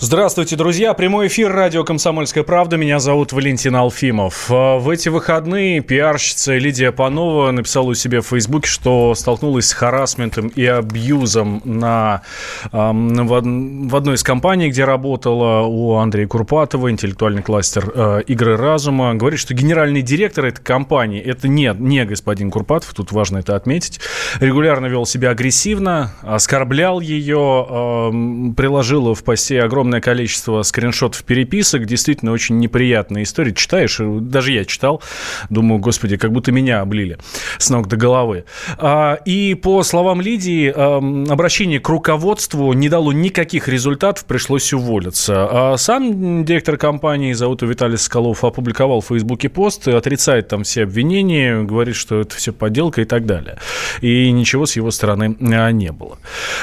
Здравствуйте, 0.00 0.54
друзья. 0.54 0.94
Прямой 0.94 1.26
эфир 1.26 1.52
радио 1.52 1.82
«Комсомольская 1.82 2.44
правда». 2.44 2.76
Меня 2.76 3.00
зовут 3.00 3.32
Валентин 3.32 3.74
Алфимов. 3.74 4.46
А, 4.48 4.78
в 4.78 4.88
эти 4.90 5.08
выходные 5.08 5.80
пиарщица 5.80 6.56
Лидия 6.56 6.92
Панова 6.92 7.50
написала 7.50 7.88
у 7.88 7.94
себя 7.94 8.20
в 8.20 8.26
Фейсбуке, 8.28 8.68
что 8.68 9.16
столкнулась 9.16 9.66
с 9.66 9.72
харасментом 9.72 10.52
и 10.54 10.64
абьюзом 10.64 11.62
на, 11.64 12.22
в, 12.70 13.96
одной 13.96 14.14
из 14.14 14.22
компаний, 14.22 14.68
где 14.68 14.84
работала 14.84 15.66
у 15.66 15.96
Андрея 15.96 16.28
Курпатова, 16.28 16.92
интеллектуальный 16.92 17.42
кластер 17.42 17.90
э, 17.92 18.22
«Игры 18.28 18.56
разума». 18.56 19.16
Говорит, 19.16 19.40
что 19.40 19.52
генеральный 19.52 20.02
директор 20.02 20.44
этой 20.44 20.62
компании, 20.62 21.20
это 21.20 21.48
не, 21.48 21.74
не 21.76 22.04
господин 22.04 22.52
Курпатов, 22.52 22.94
тут 22.94 23.10
важно 23.10 23.38
это 23.38 23.56
отметить, 23.56 23.98
регулярно 24.38 24.86
вел 24.86 25.06
себя 25.06 25.30
агрессивно, 25.30 26.12
оскорблял 26.22 27.00
ее, 27.00 28.52
приложила 28.56 29.16
в 29.16 29.24
посте 29.24 29.60
огромное 29.60 29.87
огромное 29.88 30.00
количество 30.02 30.62
скриншотов 30.62 31.24
переписок, 31.24 31.86
действительно 31.86 32.32
очень 32.32 32.58
неприятная 32.58 33.22
история. 33.22 33.54
Читаешь, 33.54 33.98
даже 33.98 34.52
я 34.52 34.66
читал, 34.66 35.02
думаю, 35.48 35.80
господи, 35.80 36.18
как 36.18 36.30
будто 36.30 36.52
меня 36.52 36.80
облили 36.82 37.16
с 37.58 37.70
ног 37.70 37.88
до 37.88 37.96
головы. 37.96 38.44
А, 38.76 39.14
и 39.24 39.54
по 39.54 39.82
словам 39.82 40.20
Лидии, 40.20 40.68
обращение 40.68 41.80
к 41.80 41.88
руководству 41.88 42.72
не 42.74 42.90
дало 42.90 43.12
никаких 43.12 43.68
результатов, 43.68 44.26
пришлось 44.26 44.72
уволиться. 44.74 45.48
А 45.50 45.76
сам 45.78 46.44
директор 46.44 46.76
компании, 46.76 47.32
зовут 47.32 47.62
Виталий 47.62 47.96
Скалов, 47.96 48.44
опубликовал 48.44 49.00
в 49.00 49.06
Фейсбуке 49.06 49.48
пост, 49.48 49.88
отрицает 49.88 50.48
там 50.48 50.64
все 50.64 50.82
обвинения, 50.82 51.62
говорит, 51.62 51.96
что 51.96 52.20
это 52.20 52.36
все 52.36 52.52
подделка 52.52 53.00
и 53.00 53.04
так 53.06 53.24
далее. 53.24 53.56
И 54.02 54.30
ничего 54.32 54.66
с 54.66 54.76
его 54.76 54.90
стороны 54.90 55.34
а, 55.40 55.70
не 55.70 55.92
было. 55.92 56.18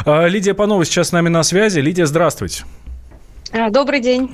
Лидия 0.06 0.54
Панова 0.54 0.86
сейчас 0.86 1.10
с 1.10 1.12
нами 1.12 1.30
на 1.30 1.42
связи. 1.42 1.80
Лидия, 1.80 2.06
здравствуйте. 2.06 2.66
Добрый 3.70 4.02
день. 4.02 4.30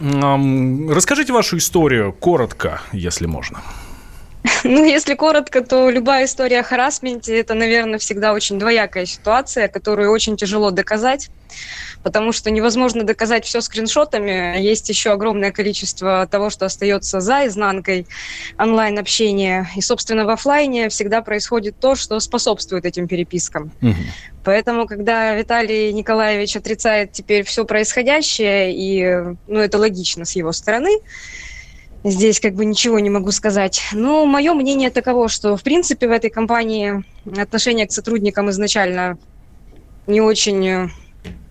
Расскажите 0.92 1.32
вашу 1.32 1.58
историю 1.58 2.12
коротко, 2.12 2.82
если 2.92 3.28
можно. 3.28 3.62
Ну, 4.64 4.86
если 4.86 5.16
коротко, 5.16 5.62
то 5.62 5.90
любая 5.90 6.26
история 6.26 6.60
о 6.60 6.64
харасменте– 6.64 7.38
это, 7.40 7.54
наверное, 7.54 8.00
всегда 8.00 8.34
очень 8.34 8.60
двоякая 8.60 9.06
ситуация, 9.06 9.68
которую 9.68 10.12
очень 10.12 10.38
тяжело 10.38 10.72
доказать, 10.72 11.30
потому 12.04 12.32
что 12.32 12.52
невозможно 12.52 13.04
доказать 13.04 13.46
все 13.46 13.62
скриншотами. 13.62 14.62
Есть 14.62 14.90
еще 14.90 15.12
огромное 15.12 15.52
количество 15.52 16.28
того, 16.30 16.50
что 16.50 16.66
остается 16.66 17.22
за 17.22 17.48
изнанкой 17.48 18.08
онлайн-общения. 18.58 19.70
И, 19.76 19.82
собственно, 19.82 20.26
в 20.26 20.30
офлайне 20.30 20.90
всегда 20.90 21.22
происходит 21.22 21.80
то, 21.80 21.96
что 21.96 22.20
способствует 22.20 22.86
этим 22.86 23.08
перепискам. 23.08 23.72
Угу. 23.82 23.96
Поэтому, 24.44 24.86
когда 24.86 25.34
Виталий 25.36 25.92
Николаевич 25.92 26.56
отрицает 26.56 27.12
теперь 27.12 27.44
все 27.44 27.66
происходящее, 27.66 28.74
и 28.74 29.36
ну, 29.48 29.60
это 29.60 29.78
логично 29.78 30.26
с 30.26 30.36
его 30.36 30.52
стороны, 30.52 31.00
Здесь 32.04 32.40
как 32.40 32.56
бы 32.56 32.66
ничего 32.66 33.00
не 33.00 33.10
могу 33.10 33.32
сказать. 33.32 33.82
Но 33.94 34.26
мое 34.26 34.54
мнение 34.54 34.90
таково, 34.90 35.30
что 35.30 35.56
в 35.56 35.64
принципе 35.64 36.08
в 36.08 36.12
этой 36.12 36.30
компании 36.30 37.04
отношение 37.38 37.86
к 37.86 37.92
сотрудникам 37.92 38.50
изначально 38.50 39.20
не 40.08 40.20
очень 40.20 40.68
э, 40.68 40.90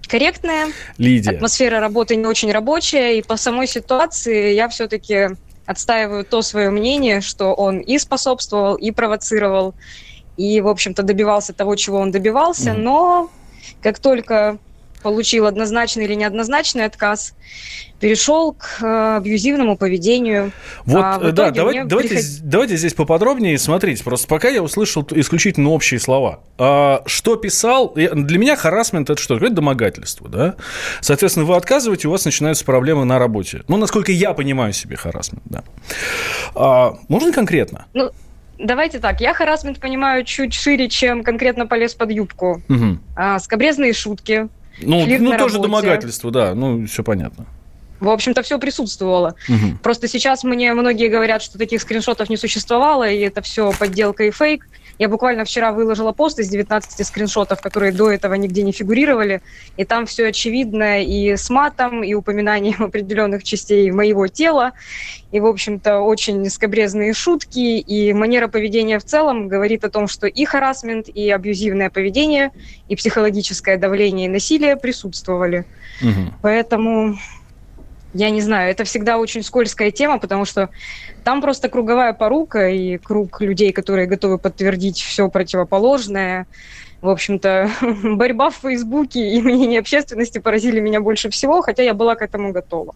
корректное. 0.09 0.69
Лидия. 0.99 1.31
Атмосфера 1.31 1.79
работы 1.79 2.17
не 2.17 2.27
очень 2.27 2.51
рабочая. 2.51 3.19
И 3.19 3.23
по 3.23 3.37
самой 3.37 3.69
ситуации 3.69 4.55
я 4.55 4.69
все-таки 4.69 5.29
отстаиваю 5.67 6.25
то 6.25 6.43
свое 6.43 6.71
мнение, 6.71 7.21
что 7.21 7.55
он 7.55 7.79
и 7.79 7.97
способствовал, 7.99 8.75
и 8.75 8.91
провоцировал, 8.91 9.75
и, 10.37 10.61
в 10.61 10.67
общем-то, 10.67 11.05
добивался 11.05 11.53
того, 11.53 11.77
чего 11.77 11.99
он 11.99 12.11
добивался. 12.11 12.71
Mm. 12.71 12.79
Но 12.79 13.31
как 13.81 14.01
только 14.01 14.59
получил 15.03 15.47
однозначный 15.47 16.05
или 16.05 16.15
неоднозначный 16.15 16.85
отказ, 16.85 17.35
перешел 17.99 18.53
к 18.53 18.83
э, 18.83 19.17
абьюзивному 19.17 19.77
поведению. 19.77 20.53
Вот, 20.85 21.05
а 21.05 21.19
да, 21.33 21.51
давай, 21.51 21.85
давайте, 21.85 22.15
приход... 22.17 22.25
давайте 22.43 22.77
здесь 22.77 22.95
поподробнее. 22.95 23.59
Смотрите, 23.59 24.03
просто 24.03 24.27
пока 24.27 24.49
я 24.49 24.63
услышал 24.63 25.07
исключительно 25.11 25.71
общие 25.71 26.01
слова. 26.01 26.41
А, 26.59 27.03
что 27.07 27.37
писал? 27.37 27.93
Для 27.95 28.39
меня 28.39 28.57
харасмент 28.57 29.11
это 29.11 29.21
что? 29.21 29.37
Это 29.37 29.51
домогательство, 29.51 30.29
да? 30.29 30.57
Соответственно, 31.01 31.47
вы 31.47 31.57
отказываете, 31.57 32.09
у 32.09 32.11
вас 32.11 32.25
начинаются 32.25 32.65
проблемы 32.65 33.05
на 33.05 33.19
работе. 33.19 33.63
Ну, 33.69 33.77
насколько 33.77 34.13
я 34.13 34.33
понимаю 34.33 34.73
себе 34.73 34.97
харасмент, 34.97 35.43
да. 35.45 35.63
А, 36.55 36.95
можно 37.09 37.33
конкретно? 37.33 37.87
Ну, 37.93 38.11
Давайте 38.63 38.99
так, 38.99 39.23
я 39.23 39.33
харасмент 39.33 39.81
понимаю 39.81 40.25
чуть 40.25 40.53
шире, 40.53 40.89
чем 40.89 41.25
конкретно 41.25 41.67
полез 41.67 41.95
под 41.95 42.11
юбку. 42.11 42.63
Угу. 42.69 42.99
А, 43.17 43.39
скобрезные 43.39 43.95
шутки, 43.95 44.49
ну, 44.81 45.07
ну 45.07 45.31
тоже 45.37 45.55
работе. 45.55 45.63
домогательство, 45.63 46.31
да, 46.31 46.55
ну, 46.55 46.87
все 46.87 47.03
понятно. 47.03 47.47
В 48.01 48.09
общем-то, 48.09 48.43
все 48.43 48.59
присутствовало. 48.59 49.35
Угу. 49.49 49.79
Просто 49.83 50.09
сейчас 50.09 50.43
мне 50.43 50.73
многие 50.73 51.09
говорят, 51.09 51.43
что 51.43 51.59
таких 51.59 51.83
скриншотов 51.83 52.31
не 52.31 52.39
существовало, 52.39 53.09
и 53.09 53.19
это 53.21 53.43
все 53.43 53.73
подделка 53.79 54.25
и 54.25 54.31
фейк. 54.31 54.67
Я 55.01 55.09
буквально 55.09 55.47
вчера 55.47 55.73
выложила 55.73 56.13
пост 56.13 56.39
из 56.41 56.51
19 56.51 57.07
скриншотов, 57.07 57.63
которые 57.63 57.91
до 57.91 58.11
этого 58.11 58.35
нигде 58.35 58.63
не 58.63 58.71
фигурировали, 58.71 59.41
и 59.79 59.87
там 59.87 60.05
все 60.05 60.27
очевидно 60.27 61.03
и 61.03 61.37
с 61.37 61.49
матом, 61.49 62.05
и 62.05 62.13
упоминанием 62.13 62.83
определенных 62.85 63.43
частей 63.43 63.91
моего 63.93 64.27
тела, 64.27 64.73
и, 65.33 65.41
в 65.41 65.47
общем-то, 65.47 66.01
очень 66.01 66.51
скобрезные 66.51 67.15
шутки, 67.15 67.79
и 67.79 68.13
манера 68.13 68.47
поведения 68.47 68.99
в 68.99 69.05
целом 69.05 69.49
говорит 69.49 69.85
о 69.85 69.91
том, 69.91 70.07
что 70.07 70.27
и 70.27 70.45
харасмент, 70.45 71.09
и 71.09 71.31
абьюзивное 71.31 71.89
поведение, 71.89 72.51
и 72.89 72.95
психологическое 72.95 73.79
давление 73.79 74.27
и 74.27 74.29
насилие 74.29 74.77
присутствовали. 74.77 75.65
Угу. 76.03 76.35
Поэтому 76.43 77.17
я 78.13 78.31
не 78.31 78.41
знаю, 78.41 78.71
это 78.71 78.85
всегда 78.85 79.19
очень 79.19 79.43
скользкая 79.43 79.91
тема, 79.91 80.19
потому 80.19 80.45
что 80.45 80.71
там 81.23 81.41
просто 81.41 81.69
круговая 81.69 82.13
порука 82.13 82.69
и 82.69 82.99
круг 82.99 83.41
людей, 83.41 83.73
которые 83.73 84.07
готовы 84.07 84.39
подтвердить 84.39 84.99
все 84.99 85.29
противоположное 85.29 86.47
в 87.03 87.09
общем-то, 87.09 87.71
борьба 88.03 88.51
в 88.51 88.57
Фейсбуке 88.57 89.35
и 89.35 89.41
мнение 89.41 89.81
общественности 89.81 90.39
поразили 90.39 90.81
меня 90.81 91.01
больше 91.01 91.31
всего, 91.31 91.63
хотя 91.63 91.83
я 91.83 91.95
была 91.95 92.15
к 92.15 92.23
этому 92.23 92.53
готова. 92.53 92.95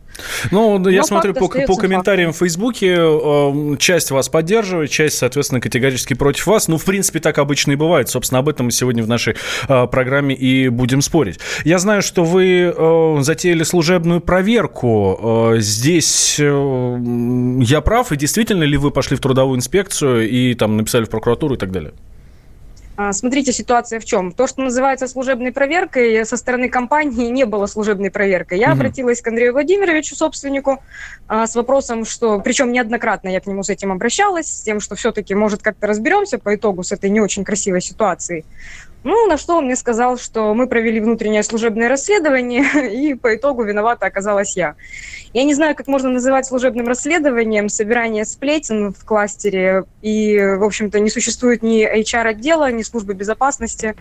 Ну, 0.51 0.79
Но 0.79 0.91
я 0.91 1.03
смотрю 1.03 1.35
по, 1.35 1.49
по 1.49 1.77
комментариям 1.77 2.33
фактом. 2.33 2.47
в 2.47 2.49
Фейсбуке, 2.49 2.97
э, 2.99 3.77
часть 3.79 4.11
вас 4.11 4.29
поддерживает, 4.29 4.91
часть, 4.91 5.19
соответственно, 5.19 5.61
категорически 5.61 6.15
против 6.15 6.47
вас. 6.47 6.69
Ну, 6.69 6.77
в 6.77 6.85
принципе, 6.85 7.21
так 7.21 7.39
обычно 7.39 7.73
и 7.73 7.77
бывает. 7.77 8.09
Собственно, 8.09 8.41
об 8.41 8.49
этом 8.49 8.67
мы 8.67 8.73
сегодня 8.73 9.03
в 9.03 9.09
нашей 9.09 9.37
э, 9.69 9.87
программе 9.87 10.35
и 10.35 10.69
будем 10.69 11.01
спорить. 11.01 11.41
Я 11.65 11.79
знаю, 11.79 12.03
что 12.03 12.25
вы 12.25 12.75
э, 12.77 13.17
затеяли 13.21 13.63
служебную 13.63 14.21
проверку. 14.21 15.55
Здесь 15.57 16.39
я 16.39 17.81
прав, 17.81 18.13
и 18.13 18.17
действительно 18.17 18.65
ли 18.65 18.77
вы 18.77 18.91
пошли 18.91 19.17
в 19.17 19.21
трудовую 19.21 19.57
инспекцию 19.57 20.29
и 20.29 20.55
там 20.55 20.77
написали 20.77 21.05
в 21.05 21.11
прокуратуру 21.11 21.55
и 21.55 21.59
так 21.59 21.73
далее? 21.73 21.93
А, 22.97 23.13
смотрите, 23.13 23.53
ситуация 23.53 23.99
в 23.99 24.05
чем? 24.05 24.31
То, 24.31 24.47
что 24.47 24.63
называется 24.63 25.09
служебной 25.09 25.51
проверкой, 25.51 26.25
со 26.25 26.37
стороны 26.37 26.69
компании 26.69 27.29
не 27.29 27.45
было 27.45 27.67
служебной 27.67 28.11
проверкой. 28.11 28.61
Я 28.61 28.69
угу. 28.69 28.75
обратилась 28.75 29.21
к 29.21 29.27
Андрею 29.27 29.53
Владимировичу, 29.53 30.15
собственнику, 30.15 30.81
а, 31.27 31.47
с 31.47 31.57
вопросом, 31.57 32.05
что, 32.05 32.39
причем 32.39 32.71
неоднократно 32.71 33.29
я 33.29 33.41
к 33.41 33.47
нему 33.47 33.65
с 33.65 33.71
этим 33.71 33.91
обращалась, 33.91 34.47
с 34.47 34.63
тем, 34.63 34.79
что 34.79 34.95
все-таки, 34.95 35.35
может, 35.35 35.63
как-то 35.63 35.89
разберемся 35.89 36.39
по 36.39 36.55
итогу 36.55 36.85
с 36.85 36.93
этой 36.93 37.11
не 37.11 37.21
очень 37.21 37.45
красивой 37.45 37.81
ситуацией. 37.81 38.45
Ну, 39.05 39.27
на 39.27 39.37
что 39.37 39.59
он 39.59 39.67
мне 39.67 39.77
сказал, 39.77 40.17
что 40.17 40.55
мы 40.55 40.67
провели 40.67 40.99
внутреннее 40.99 41.43
служебное 41.43 41.91
расследование, 41.91 42.65
и 42.91 43.13
по 43.15 43.37
итогу 43.37 43.63
виновата 43.63 44.07
оказалась 44.07 44.57
я. 44.57 44.77
Я 45.35 45.45
не 45.45 45.55
знаю, 45.55 45.77
как 45.77 45.89
можно 45.89 46.09
называть 46.09 46.47
служебным 46.47 46.89
расследованием 46.89 47.69
собирание 47.69 48.25
сплетен 48.25 48.95
в 48.95 49.05
кластере, 49.05 49.85
и, 50.01 50.39
в 50.39 50.65
общем-то, 50.65 51.01
не 51.01 51.11
существует 51.11 51.63
ни 51.63 51.85
HR-отдела, 51.85 52.73
ни 52.73 52.83
службы 52.83 53.13
безопасности. 53.13 53.95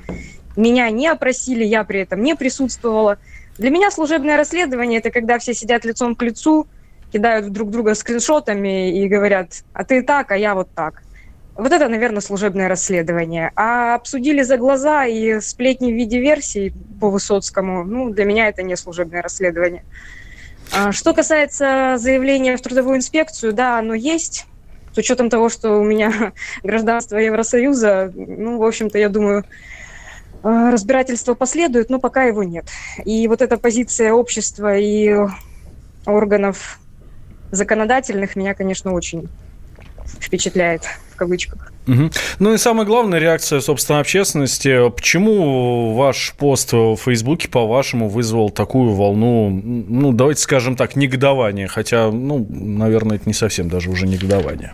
Меня 0.56 0.90
не 0.90 1.08
опросили, 1.08 1.66
я 1.66 1.84
при 1.84 2.00
этом 2.00 2.22
не 2.24 2.36
присутствовала. 2.36 3.18
Для 3.58 3.72
меня 3.72 3.92
служебное 3.92 4.38
расследование– 4.38 5.00
это 5.02 5.12
когда 5.12 5.38
все 5.38 5.54
сидят 5.54 5.84
лицом 5.84 6.16
к 6.16 6.24
лицу, 6.24 6.66
кидают 7.12 7.52
друг 7.52 7.72
друга 7.72 7.94
скриншотами 7.94 9.04
и 9.04 9.08
говорят, 9.10 9.64
а 9.74 9.84
ты 9.84 10.02
так, 10.02 10.32
а 10.32 10.38
я 10.38 10.56
вот 10.56 10.70
так. 10.74 11.03
Вот 11.56 11.72
это, 11.72 11.88
наверное, 11.88 12.22
служебное 12.22 12.68
расследование. 12.68 13.52
А 13.56 13.96
обсудили 13.96 14.42
за 14.42 14.58
глаза 14.58 15.06
и 15.06 15.40
сплетни 15.40 15.92
в 15.92 15.96
виде 15.96 16.20
версий 16.20 16.74
по 17.00 17.10
Высоцкому, 17.10 17.84
ну, 17.84 18.10
для 18.10 18.26
меня 18.26 18.48
это 18.48 18.64
не 18.64 18.76
служебное 18.76 19.22
расследование. 19.22 19.84
А 20.72 20.92
что 20.92 21.14
касается 21.14 21.96
заявления 21.98 22.58
в 22.58 22.62
трудовую 22.62 22.98
инспекцию, 22.98 23.54
да, 23.54 23.78
оно 23.78 23.94
есть. 23.94 24.48
С 24.94 24.98
учетом 24.98 25.30
того, 25.30 25.50
что 25.50 25.78
у 25.78 25.84
меня 25.84 26.34
гражданство 26.64 27.18
Евросоюза, 27.18 28.12
ну, 28.16 28.58
в 28.58 28.64
общем-то, 28.64 28.98
я 28.98 29.10
думаю, 29.10 29.44
э, 30.44 30.70
разбирательство 30.72 31.36
последует, 31.36 31.92
но 31.92 32.00
пока 32.00 32.24
его 32.24 32.44
нет. 32.44 32.66
И 33.06 33.28
вот 33.28 33.44
эта 33.44 33.58
позиция 33.58 34.14
общества 34.14 34.76
и 34.76 35.16
органов 36.08 36.80
законодательных 37.52 38.36
меня, 38.36 38.56
конечно, 38.56 38.94
очень 38.94 39.30
впечатляет 40.20 40.82
кавычках. 41.24 41.72
Угу. 41.88 42.12
Ну 42.40 42.54
и 42.54 42.58
самая 42.58 42.86
главная 42.86 43.20
реакция, 43.20 43.62
собственно, 43.62 44.00
общественности. 44.00 44.90
Почему 44.90 45.94
ваш 45.94 46.34
пост 46.38 46.74
в 46.74 46.98
Фейсбуке, 46.98 47.48
по-вашему, 47.50 48.10
вызвал 48.10 48.50
такую 48.50 48.94
волну, 48.94 49.50
ну, 49.50 50.12
давайте 50.12 50.42
скажем 50.42 50.76
так, 50.76 50.96
негодования? 50.96 51.68
Хотя, 51.68 52.12
ну, 52.12 52.46
наверное, 52.50 53.18
это 53.18 53.24
не 53.26 53.34
совсем 53.34 53.70
даже 53.70 53.90
уже 53.90 54.06
негодование. 54.06 54.74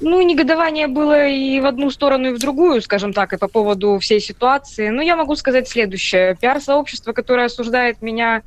Ну, 0.00 0.22
негодование 0.22 0.86
было 0.86 1.28
и 1.28 1.60
в 1.60 1.66
одну 1.66 1.90
сторону, 1.90 2.30
и 2.30 2.32
в 2.32 2.38
другую, 2.38 2.80
скажем 2.80 3.12
так, 3.12 3.32
и 3.32 3.36
по 3.36 3.48
поводу 3.48 3.98
всей 3.98 4.20
ситуации. 4.20 4.88
Но 4.88 5.02
я 5.02 5.16
могу 5.16 5.36
сказать 5.36 5.68
следующее. 5.68 6.36
Пиар-сообщество, 6.40 7.12
которое 7.12 7.46
осуждает 7.46 8.00
меня 8.00 8.42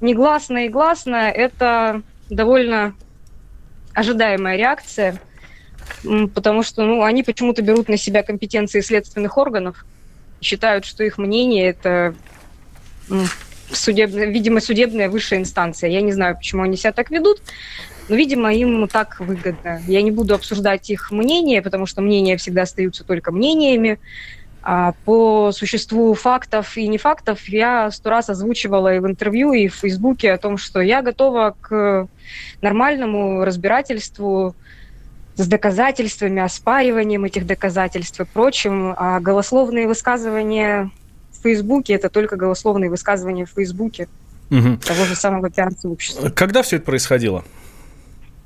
негласно 0.00 0.64
и 0.64 0.68
гласно, 0.68 1.16
это 1.16 2.00
довольно 2.30 2.94
ожидаемая 3.92 4.56
реакция, 4.56 5.20
потому 6.34 6.62
что 6.62 6.84
ну, 6.84 7.02
они 7.02 7.22
почему-то 7.22 7.62
берут 7.62 7.88
на 7.88 7.96
себя 7.96 8.22
компетенции 8.22 8.80
следственных 8.80 9.36
органов, 9.38 9.84
считают, 10.40 10.84
что 10.84 11.04
их 11.04 11.18
мнение– 11.18 11.68
это 11.68 12.14
судебная, 13.72 14.26
видимо, 14.26 14.60
судебная 14.60 15.08
высшая 15.08 15.38
инстанция. 15.38 15.90
Я 15.90 16.00
не 16.00 16.12
знаю, 16.12 16.36
почему 16.36 16.62
они 16.62 16.76
себя 16.76 16.92
так 16.92 17.10
ведут, 17.10 17.40
но, 18.08 18.16
видимо, 18.16 18.52
им 18.54 18.86
так 18.88 19.20
выгодно. 19.20 19.80
Я 19.86 20.02
не 20.02 20.10
буду 20.10 20.34
обсуждать 20.34 20.90
их 20.90 21.10
мнение, 21.10 21.62
потому 21.62 21.86
что 21.86 22.02
мнения 22.02 22.36
всегда 22.36 22.62
остаются 22.62 23.04
только 23.04 23.32
мнениями. 23.32 23.98
А 24.66 24.94
по 25.04 25.52
существу 25.52 26.14
фактов 26.14 26.78
и 26.78 26.86
не 26.88 26.96
фактов 26.96 27.46
я 27.48 27.90
сто 27.90 28.08
раз 28.08 28.30
озвучивала 28.30 28.94
и 28.94 28.98
в 28.98 29.06
интервью, 29.06 29.52
и 29.52 29.68
в 29.68 29.74
Фейсбуке 29.74 30.32
о 30.32 30.38
том, 30.38 30.56
что 30.56 30.80
я 30.80 31.02
готова 31.02 31.54
к 31.60 32.08
нормальному 32.62 33.44
разбирательству 33.44 34.54
с 35.36 35.46
доказательствами, 35.46 36.40
оспариванием 36.40 37.24
этих 37.24 37.46
доказательств 37.46 38.20
и 38.20 38.24
прочим. 38.24 38.94
А 38.96 39.20
голословные 39.20 39.86
высказывания 39.86 40.90
в 41.32 41.42
Фейсбуке– 41.42 41.92
это 41.94 42.08
только 42.08 42.36
голословные 42.36 42.90
высказывания 42.90 43.44
в 43.44 43.50
Фейсбуке 43.50 44.08
угу. 44.50 44.76
того 44.76 45.04
же 45.04 45.14
самого 45.16 45.50
пиар-сообщества. 45.50 46.30
Когда 46.30 46.62
все 46.62 46.76
это 46.76 46.84
происходило? 46.86 47.44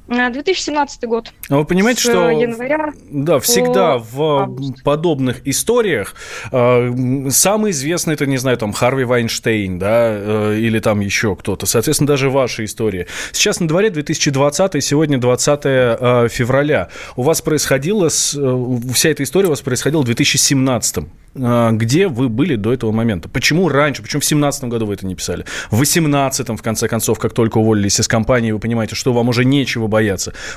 2017 0.09 1.05
год. 1.05 1.33
А 1.51 1.57
вы 1.57 1.65
понимаете, 1.65 2.01
что 2.01 2.31
января 2.31 2.93
да, 3.11 3.39
всегда 3.41 3.99
в 3.99 4.23
август. 4.23 4.83
подобных 4.83 5.47
историях 5.47 6.15
э, 6.51 7.29
самый 7.31 7.73
известный, 7.73 8.15
это, 8.15 8.27
не 8.27 8.39
знаю, 8.39 8.57
там, 8.57 8.73
Харви 8.73 9.05
Вайнштейн, 9.05 9.79
да, 9.79 10.09
э, 10.11 10.59
или 10.59 10.79
там 10.81 11.01
еще 11.01 11.37
кто-то. 11.37 11.67
Соответственно, 11.67 12.09
даже 12.09 12.31
ваша 12.31 12.65
история. 12.65 13.07
Сейчас 13.33 13.61
на 13.61 13.69
дворе 13.69 13.91
2020, 13.91 14.83
сегодня 14.83 15.19
20 15.19 15.61
э, 15.65 16.29
февраля. 16.31 16.89
У 17.17 17.23
вас 17.23 17.43
происходило, 17.43 18.09
с, 18.09 18.35
э, 18.35 18.93
вся 18.95 19.11
эта 19.11 19.23
история 19.23 19.47
у 19.47 19.51
вас 19.51 19.61
происходила 19.61 20.03
в 20.03 20.07
2017. 20.07 21.05
Э, 21.35 21.71
где 21.73 22.09
вы 22.09 22.29
были 22.29 22.57
до 22.57 22.73
этого 22.73 22.93
момента? 22.93 23.29
Почему 23.29 23.69
раньше? 23.69 24.03
Почему 24.03 24.21
в 24.21 24.25
2017 24.25 24.65
году 24.65 24.87
вы 24.87 24.95
это 24.95 25.07
не 25.07 25.15
писали? 25.15 25.45
В 25.71 25.77
2018, 25.77 26.49
в 26.49 26.63
конце 26.63 26.89
концов, 26.89 27.19
как 27.19 27.35
только 27.35 27.59
уволились 27.59 28.01
из 28.01 28.09
компании, 28.09 28.53
вы 28.53 28.59
понимаете, 28.59 28.95
что 28.95 29.13
вам 29.13 29.29
уже 29.29 29.45
нечего 29.45 29.87
бояться. 29.87 29.98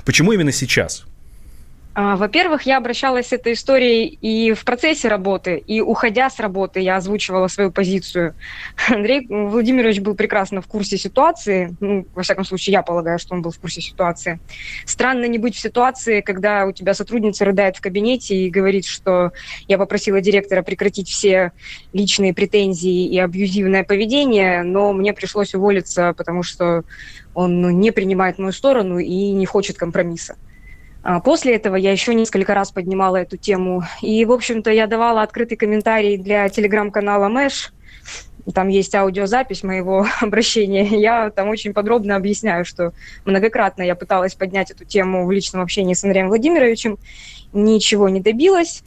Почему 0.05 0.31
именно 0.33 0.51
сейчас? 0.51 1.05
А, 1.93 2.15
во-первых, 2.15 2.63
я 2.63 2.77
обращалась 2.77 3.27
с 3.27 3.33
этой 3.33 3.51
историей 3.51 4.17
и 4.21 4.53
в 4.53 4.63
процессе 4.63 5.09
работы, 5.09 5.57
и 5.57 5.81
уходя 5.81 6.29
с 6.29 6.39
работы 6.39 6.79
я 6.79 6.95
озвучивала 6.95 7.47
свою 7.49 7.69
позицию. 7.69 8.33
Андрей 8.89 9.27
Владимирович 9.27 9.99
был 9.99 10.15
прекрасно 10.15 10.61
в 10.61 10.67
курсе 10.67 10.97
ситуации. 10.97 11.75
Ну, 11.81 12.07
во 12.15 12.23
всяком 12.23 12.45
случае, 12.45 12.73
я 12.73 12.81
полагаю, 12.81 13.19
что 13.19 13.35
он 13.35 13.41
был 13.41 13.51
в 13.51 13.59
курсе 13.59 13.81
ситуации. 13.81 14.39
Странно 14.85 15.25
не 15.25 15.37
быть 15.37 15.55
в 15.55 15.59
ситуации, 15.59 16.21
когда 16.21 16.65
у 16.65 16.71
тебя 16.71 16.93
сотрудница 16.93 17.43
рыдает 17.43 17.75
в 17.75 17.81
кабинете 17.81 18.35
и 18.35 18.49
говорит, 18.49 18.85
что 18.85 19.33
я 19.67 19.77
попросила 19.77 20.21
директора 20.21 20.61
прекратить 20.61 21.09
все 21.09 21.51
личные 21.91 22.33
претензии 22.33 23.07
и 23.07 23.19
абьюзивное 23.19 23.83
поведение, 23.83 24.63
но 24.63 24.93
мне 24.93 25.11
пришлось 25.11 25.53
уволиться, 25.53 26.13
потому 26.15 26.41
что 26.41 26.83
он 27.33 27.79
не 27.79 27.91
принимает 27.91 28.37
мою 28.37 28.53
сторону 28.53 28.97
и 28.97 29.31
не 29.31 29.45
хочет 29.45 29.77
компромисса. 29.77 30.37
А 31.03 31.19
после 31.19 31.55
этого 31.55 31.75
я 31.75 31.91
еще 31.91 32.13
несколько 32.13 32.53
раз 32.53 32.71
поднимала 32.71 33.17
эту 33.17 33.37
тему. 33.37 33.83
И, 34.01 34.23
в 34.25 34.31
общем-то, 34.31 34.71
я 34.71 34.85
давала 34.87 35.23
открытый 35.23 35.57
комментарий 35.57 36.17
для 36.17 36.47
телеграм-канала 36.49 37.27
Мэш. 37.27 37.73
Там 38.53 38.67
есть 38.67 38.93
аудиозапись 38.93 39.63
моего 39.63 40.05
обращения. 40.21 40.85
Я 40.85 41.29
там 41.31 41.49
очень 41.49 41.73
подробно 41.73 42.15
объясняю, 42.15 42.65
что 42.65 42.93
многократно 43.25 43.81
я 43.81 43.95
пыталась 43.95 44.35
поднять 44.35 44.71
эту 44.71 44.85
тему 44.85 45.25
в 45.25 45.31
личном 45.31 45.61
общении 45.61 45.95
с 45.95 46.03
Андреем 46.03 46.27
Владимировичем. 46.27 46.97
Ничего 47.51 48.07
не 48.09 48.19
добилась. 48.21 48.83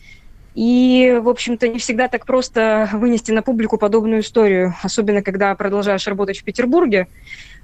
И, 0.54 1.18
в 1.20 1.28
общем-то, 1.28 1.66
не 1.66 1.80
всегда 1.80 2.06
так 2.06 2.26
просто 2.26 2.88
вынести 2.92 3.32
на 3.32 3.42
публику 3.42 3.76
подобную 3.76 4.22
историю, 4.22 4.74
особенно 4.84 5.20
когда 5.20 5.52
продолжаешь 5.56 6.06
работать 6.06 6.38
в 6.38 6.44
Петербурге. 6.44 7.08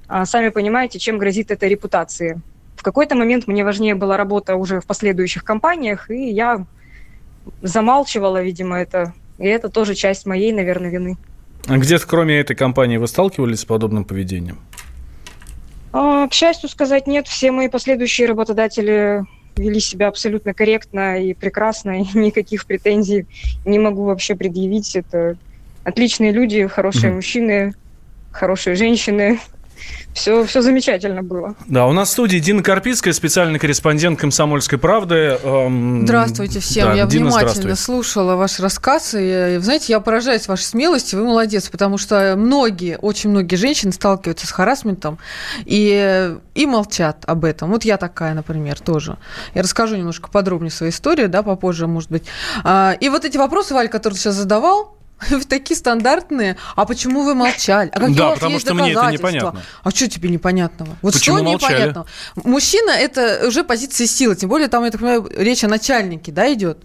А, 0.08 0.26
сами 0.26 0.48
понимаете, 0.48 0.98
чем 0.98 1.18
грозит 1.18 1.52
эта 1.52 1.68
репутация. 1.68 2.42
В 2.80 2.82
какой-то 2.82 3.14
момент 3.14 3.46
мне 3.46 3.62
важнее 3.62 3.94
была 3.94 4.16
работа 4.16 4.56
уже 4.56 4.80
в 4.80 4.86
последующих 4.86 5.44
компаниях, 5.44 6.10
и 6.10 6.30
я 6.30 6.64
замалчивала, 7.60 8.42
видимо, 8.42 8.78
это. 8.78 9.12
И 9.36 9.44
это 9.44 9.68
тоже 9.68 9.94
часть 9.94 10.24
моей, 10.24 10.50
наверное, 10.50 10.88
вины. 10.88 11.18
А 11.66 11.76
где-то 11.76 12.06
кроме 12.06 12.40
этой 12.40 12.56
компании 12.56 12.96
вы 12.96 13.06
сталкивались 13.06 13.60
с 13.60 13.64
подобным 13.66 14.06
поведением? 14.06 14.60
А, 15.92 16.26
к 16.26 16.32
счастью 16.32 16.70
сказать, 16.70 17.06
нет. 17.06 17.28
Все 17.28 17.50
мои 17.50 17.68
последующие 17.68 18.26
работодатели 18.28 19.26
вели 19.56 19.78
себя 19.78 20.08
абсолютно 20.08 20.54
корректно 20.54 21.22
и 21.22 21.34
прекрасно, 21.34 22.00
и 22.00 22.06
никаких 22.18 22.64
претензий 22.64 23.26
не 23.66 23.78
могу 23.78 24.04
вообще 24.04 24.34
предъявить. 24.34 24.96
Это 24.96 25.36
отличные 25.84 26.32
люди, 26.32 26.66
хорошие 26.66 27.10
mm-hmm. 27.10 27.16
мужчины, 27.16 27.74
хорошие 28.32 28.74
женщины, 28.74 29.38
все, 30.12 30.44
все 30.44 30.60
замечательно 30.60 31.22
было. 31.22 31.54
Да, 31.66 31.86
у 31.86 31.92
нас 31.92 32.08
в 32.08 32.12
студии 32.12 32.38
Дина 32.38 32.62
Карпицкая, 32.62 33.12
специальный 33.12 33.58
корреспондент 33.58 34.18
«Комсомольской 34.18 34.78
правды». 34.78 35.38
Эм, 35.42 36.02
здравствуйте 36.02 36.60
всем. 36.60 36.88
Да, 36.88 36.94
я 36.94 37.06
Дина, 37.06 37.26
внимательно 37.26 37.76
слушала 37.76 38.34
ваш 38.34 38.58
рассказ. 38.58 39.14
И, 39.16 39.58
знаете, 39.60 39.92
я 39.92 40.00
поражаюсь 40.00 40.48
вашей 40.48 40.64
смелости. 40.64 41.14
Вы 41.14 41.24
молодец, 41.24 41.68
потому 41.68 41.96
что 41.96 42.34
многие, 42.36 42.98
очень 42.98 43.30
многие 43.30 43.56
женщины 43.56 43.92
сталкиваются 43.92 44.46
с 44.46 44.50
харасментом 44.50 45.18
и, 45.64 46.34
и 46.54 46.66
молчат 46.66 47.24
об 47.26 47.44
этом. 47.44 47.70
Вот 47.70 47.84
я 47.84 47.96
такая, 47.96 48.34
например, 48.34 48.80
тоже. 48.80 49.16
Я 49.54 49.62
расскажу 49.62 49.96
немножко 49.96 50.28
подробнее 50.28 50.70
свою 50.70 50.90
историю, 50.90 51.28
да, 51.28 51.42
попозже, 51.42 51.86
может 51.86 52.10
быть. 52.10 52.24
А, 52.64 52.96
и 52.98 53.08
вот 53.08 53.24
эти 53.24 53.36
вопросы, 53.36 53.74
Валь, 53.74 53.88
которые 53.88 54.16
ты 54.16 54.22
сейчас 54.22 54.34
задавал, 54.34 54.99
такие 55.48 55.76
стандартные. 55.76 56.56
А 56.76 56.84
почему 56.86 57.22
вы 57.22 57.34
молчали? 57.34 57.90
А 57.92 58.00
какие 58.00 58.16
да, 58.16 58.26
у 58.26 58.28
вас 58.30 58.38
потому 58.38 58.54
есть 58.54 58.66
что 58.66 58.74
мне 58.74 58.92
это 58.92 59.10
непонятно. 59.10 59.62
А 59.82 59.90
что 59.90 60.08
тебе 60.08 60.28
непонятного? 60.28 60.96
Вот 61.02 61.14
почему 61.14 61.36
что 61.36 61.44
молчали? 61.44 61.72
непонятного? 61.72 62.06
Мужчина– 62.44 62.90
это 62.90 63.46
уже 63.46 63.64
позиция 63.64 64.06
силы. 64.06 64.36
Тем 64.36 64.48
более 64.48 64.68
там, 64.68 64.84
я 64.84 64.90
так 64.90 65.00
понимаю, 65.00 65.30
речь 65.36 65.64
о 65.64 65.68
начальнике, 65.68 66.32
да, 66.32 66.52
идет? 66.52 66.78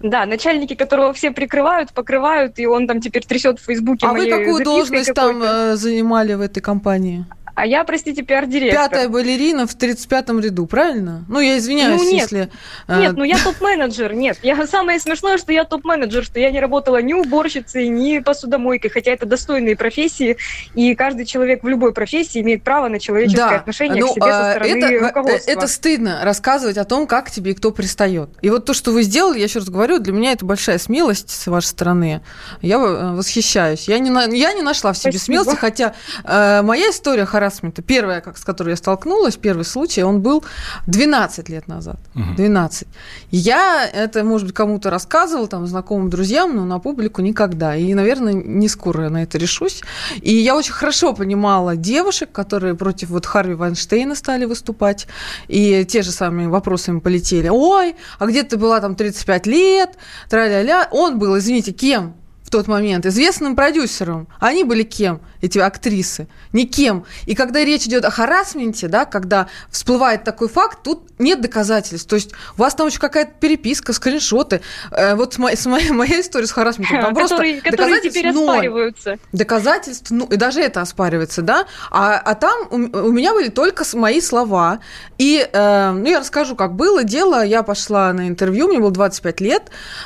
Да, 0.00 0.26
начальники, 0.26 0.74
которого 0.74 1.12
все 1.12 1.32
прикрывают, 1.32 1.92
покрывают, 1.92 2.58
и 2.60 2.66
он 2.66 2.86
там 2.86 3.00
теперь 3.00 3.24
трясет 3.24 3.58
в 3.58 3.64
Фейсбуке. 3.64 4.06
А 4.06 4.12
вы 4.12 4.30
какую 4.30 4.64
должность 4.64 5.12
там 5.12 5.42
э, 5.42 5.76
занимали 5.76 6.34
в 6.34 6.40
этой 6.40 6.60
компании? 6.60 7.26
А 7.58 7.66
я, 7.66 7.82
простите, 7.82 8.22
пиар-директор. 8.22 8.88
Пятая 8.88 9.08
балерина 9.08 9.66
в 9.66 9.76
35-м 9.76 10.38
ряду, 10.38 10.66
правильно? 10.66 11.24
Ну, 11.28 11.40
я 11.40 11.58
извиняюсь, 11.58 12.00
ну, 12.00 12.08
нет, 12.08 12.22
если... 12.22 12.50
Нет, 12.86 13.16
ну 13.16 13.24
я 13.24 13.36
топ-менеджер, 13.36 14.14
нет. 14.14 14.38
Я, 14.44 14.64
самое 14.68 15.00
смешное, 15.00 15.38
что 15.38 15.52
я 15.52 15.64
топ-менеджер, 15.64 16.22
что 16.22 16.38
я 16.38 16.52
не 16.52 16.60
работала 16.60 17.02
ни 17.02 17.14
уборщицей, 17.14 17.88
ни 17.88 18.20
посудомойкой, 18.20 18.90
хотя 18.90 19.10
это 19.10 19.26
достойные 19.26 19.74
профессии, 19.74 20.36
и 20.76 20.94
каждый 20.94 21.26
человек 21.26 21.64
в 21.64 21.68
любой 21.68 21.92
профессии 21.92 22.40
имеет 22.42 22.62
право 22.62 22.86
на 22.86 23.00
человеческое 23.00 23.48
да. 23.48 23.56
отношение 23.56 24.04
ну, 24.04 24.12
к 24.12 24.14
себе 24.14 24.32
со 24.32 24.50
стороны 24.52 24.84
это, 24.84 25.06
руководства. 25.08 25.50
Это 25.50 25.66
стыдно 25.66 26.20
рассказывать 26.22 26.76
о 26.76 26.84
том, 26.84 27.08
как 27.08 27.28
тебе 27.28 27.50
и 27.50 27.54
кто 27.54 27.72
пристает. 27.72 28.30
И 28.40 28.50
вот 28.50 28.66
то, 28.66 28.72
что 28.72 28.92
вы 28.92 29.02
сделали, 29.02 29.38
я 29.38 29.44
еще 29.46 29.58
раз 29.58 29.68
говорю, 29.68 29.98
для 29.98 30.12
меня 30.12 30.30
это 30.30 30.46
большая 30.46 30.78
смелость 30.78 31.30
с 31.30 31.48
вашей 31.48 31.66
стороны. 31.66 32.20
Я 32.62 32.76
э, 32.76 33.14
восхищаюсь. 33.16 33.88
Я 33.88 33.98
не, 33.98 34.10
я 34.38 34.52
не 34.52 34.62
нашла 34.62 34.92
в 34.92 34.96
себе 34.96 35.18
Спасибо. 35.18 35.42
смелости, 35.42 35.56
хотя 35.56 35.94
э, 36.22 36.62
моя 36.62 36.90
история 36.90 37.24
характера 37.24 37.47
харасмента, 37.48 37.82
первая, 37.82 38.20
как, 38.20 38.36
с 38.36 38.44
которой 38.44 38.70
я 38.70 38.76
столкнулась, 38.76 39.36
первый 39.36 39.64
случай, 39.64 40.02
он 40.02 40.20
был 40.20 40.44
12 40.86 41.48
лет 41.48 41.68
назад. 41.68 41.96
Угу. 42.14 42.36
12. 42.36 42.88
Я 43.30 43.86
это, 43.86 44.24
может 44.24 44.46
быть, 44.46 44.56
кому-то 44.56 44.90
рассказывала, 44.90 45.48
там, 45.48 45.66
знакомым 45.66 46.10
друзьям, 46.10 46.56
но 46.56 46.64
на 46.64 46.78
публику 46.78 47.22
никогда. 47.22 47.76
И, 47.76 47.94
наверное, 47.94 48.34
не 48.34 48.68
скоро 48.68 49.04
я 49.04 49.10
на 49.10 49.22
это 49.22 49.38
решусь. 49.38 49.82
И 50.22 50.32
я 50.32 50.56
очень 50.56 50.72
хорошо 50.72 51.14
понимала 51.14 51.76
девушек, 51.76 52.30
которые 52.32 52.74
против 52.74 53.10
вот 53.10 53.26
Харви 53.26 53.54
Вайнштейна 53.54 54.14
стали 54.14 54.44
выступать, 54.44 55.06
и 55.48 55.84
те 55.84 56.02
же 56.02 56.10
самые 56.10 56.48
вопросы 56.48 56.90
им 56.90 57.00
полетели. 57.00 57.48
Ой, 57.48 57.96
а 58.18 58.26
где 58.26 58.42
ты 58.42 58.56
была 58.56 58.80
там 58.80 58.94
35 58.94 59.46
лет? 59.46 59.90
Тра-ля-ля. 60.28 60.88
Он 60.90 61.18
был, 61.18 61.38
извините, 61.38 61.72
кем? 61.72 62.14
В 62.48 62.50
тот 62.50 62.66
момент 62.66 63.04
известным 63.04 63.54
продюсером. 63.54 64.26
Они 64.40 64.64
были 64.64 64.82
кем, 64.82 65.20
эти 65.42 65.58
актрисы? 65.58 66.28
Никем. 66.54 67.04
И 67.26 67.34
когда 67.34 67.62
речь 67.62 67.84
идет 67.84 68.06
о 68.06 68.10
харасменте, 68.10 68.88
да, 68.88 69.04
когда 69.04 69.48
всплывает 69.70 70.24
такой 70.24 70.48
факт, 70.48 70.78
тут 70.82 71.02
нет 71.18 71.42
доказательств. 71.42 72.08
То 72.08 72.16
есть 72.16 72.32
у 72.56 72.62
вас 72.62 72.74
там 72.74 72.86
еще 72.86 73.00
какая-то 73.00 73.32
переписка, 73.38 73.92
скриншоты. 73.92 74.62
Э, 74.90 75.14
вот 75.14 75.34
с, 75.34 75.38
мо- 75.38 75.54
с 75.54 75.66
моей, 75.66 75.90
моя 75.92 76.22
история 76.22 76.46
с 76.46 76.52
харасментом, 76.52 77.02
там 77.02 77.14
просто 77.14 77.36
которые, 77.36 77.60
которые 77.60 77.76
доказательств 77.76 78.18
теперь 78.18 78.32
ноль. 78.32 78.48
оспариваются. 78.48 79.18
Доказательств, 79.32 80.10
ну, 80.10 80.24
и 80.24 80.36
даже 80.36 80.62
это 80.62 80.80
оспаривается, 80.80 81.42
да? 81.42 81.66
А, 81.90 82.16
а 82.16 82.34
там 82.34 82.66
у, 82.70 82.76
у 82.76 83.12
меня 83.12 83.34
были 83.34 83.48
только 83.48 83.84
мои 83.92 84.22
слова. 84.22 84.80
И, 85.18 85.46
э, 85.52 85.90
ну, 85.90 86.06
я 86.06 86.20
расскажу, 86.20 86.56
как 86.56 86.76
было 86.76 87.04
дело. 87.04 87.44
Я 87.44 87.62
пошла 87.62 88.10
на 88.14 88.26
интервью, 88.26 88.68
мне 88.68 88.78
было 88.78 88.90
25 88.90 89.40
лет, 89.42 89.64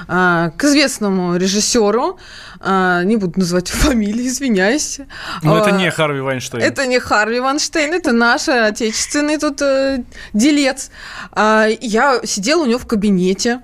э, 0.09 0.51
к 0.57 0.65
известному 0.65 1.37
режиссеру, 1.37 2.19
э, 2.61 3.03
не 3.05 3.17
буду 3.17 3.41
называть 3.41 3.69
фамилии, 3.71 4.27
извиняюсь. 4.29 5.01
Но 5.43 5.59
это 5.59 5.71
А, 5.71 5.73
не 5.73 5.91
Харви 5.91 6.21
Вайнштейн. 6.21 6.63
это 6.63 6.87
не 6.87 6.99
Харви 6.99 7.41
Ванштейн, 7.41 7.93
это 7.93 8.13
наш 8.13 8.49
отечественный 8.49 9.39
тут 9.39 9.63
э, 9.63 10.05
делец. 10.33 10.91
А, 11.33 11.67
я 11.81 12.21
сидела 12.25 12.63
у 12.63 12.67
него 12.67 12.79
в 12.79 12.87
кабинете, 12.87 13.61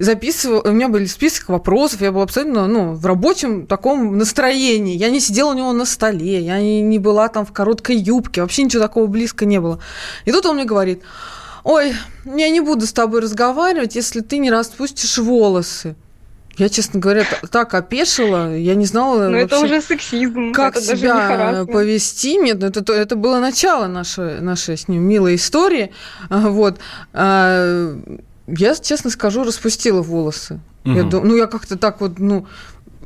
записывала, 0.00 0.62
у 0.62 0.72
меня 0.72 0.88
были 0.88 1.04
список 1.04 1.50
вопросов, 1.50 2.00
я 2.00 2.10
была 2.10 2.24
абсолютно 2.24 2.66
ну, 2.66 2.94
в 2.94 3.04
рабочем 3.04 3.66
таком 3.66 4.16
настроении. 4.16 4.96
Я 4.96 5.10
не 5.10 5.20
сидела 5.20 5.50
у 5.50 5.54
него 5.54 5.72
на 5.72 5.84
столе, 5.84 6.40
я 6.40 6.58
не, 6.58 6.80
не 6.80 6.98
была 6.98 7.28
там 7.28 7.44
в 7.44 7.52
короткой 7.52 7.96
юбке, 7.96 8.40
вообще 8.40 8.62
ничего 8.62 8.82
такого 8.82 9.06
близко 9.06 9.44
не 9.44 9.60
было. 9.60 9.78
И 10.24 10.32
тут 10.32 10.46
он 10.46 10.56
мне 10.56 10.64
говорит, 10.64 11.02
ой, 11.64 11.92
я 12.24 12.48
не 12.48 12.60
буду 12.60 12.86
с 12.86 12.92
тобой 12.92 13.20
разговаривать, 13.20 13.94
если 13.94 14.20
ты 14.20 14.38
не 14.38 14.50
распустишь 14.50 15.18
волосы. 15.18 15.94
Я, 16.56 16.68
честно 16.68 17.00
говоря, 17.00 17.24
так 17.50 17.72
опешила, 17.74 18.54
я 18.56 18.74
не 18.74 18.84
знала 18.84 19.28
Но 19.28 19.36
это 19.38 19.58
уже 19.60 19.80
сексизм. 19.80 20.52
как 20.52 20.76
это 20.76 20.96
себя 20.96 21.64
повести. 21.64 22.36
Нет, 22.36 22.58
ну 22.60 22.66
это, 22.66 22.82
то- 22.82 22.92
это 22.92 23.16
было 23.16 23.38
начало 23.38 23.86
нашей, 23.86 24.40
нашей 24.40 24.76
с 24.76 24.88
ним 24.88 25.02
милой 25.02 25.36
истории. 25.36 25.92
А, 26.28 26.48
Вот. 26.48 26.78
А, 27.12 27.96
Я, 28.46 28.74
честно 28.74 29.10
скажу, 29.10 29.44
распустила 29.44 30.02
волосы. 30.02 30.58
Я 30.84 31.02
Мгм. 31.02 31.08
дум- 31.10 31.28
ну, 31.28 31.36
я 31.36 31.46
как-то 31.46 31.76
так 31.78 32.00
вот, 32.00 32.18
ну, 32.18 32.46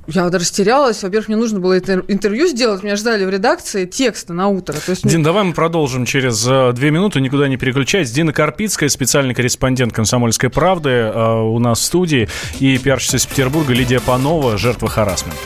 я 0.06 0.24
вот 0.24 0.34
растерялась. 0.34 1.02
Во-первых, 1.02 1.28
мне 1.28 1.36
нужно 1.36 1.60
было 1.60 1.74
это 1.74 2.02
интервью 2.08 2.46
сделать. 2.46 2.82
Меня 2.82 2.96
ждали 2.96 3.24
в 3.24 3.30
редакции 3.30 3.86
текста 3.86 4.32
на 4.32 4.48
утро. 4.48 4.74
То 4.74 4.90
есть, 4.90 5.06
Дин, 5.06 5.22
давай 5.22 5.44
мы 5.44 5.52
продолжим 5.52 6.04
через 6.04 6.46
э, 6.46 6.72
две 6.72 6.90
минуты, 6.90 7.20
никуда 7.20 7.48
не 7.48 7.56
переключайтесь. 7.56 8.12
Дина 8.12 8.32
Карпицкая, 8.32 8.88
специальный 8.88 9.34
корреспондент 9.34 9.92
«Комсомольской 9.92 10.50
правды» 10.50 10.90
э, 10.90 11.40
у 11.40 11.58
нас 11.58 11.80
в 11.80 11.84
студии, 11.84 12.28
и 12.60 12.78
пиарщица 12.78 13.16
из 13.16 13.26
Петербурга 13.26 13.72
Лидия 13.72 14.00
Панова, 14.00 14.58
жертва 14.58 14.88
харасмента. 14.88 15.38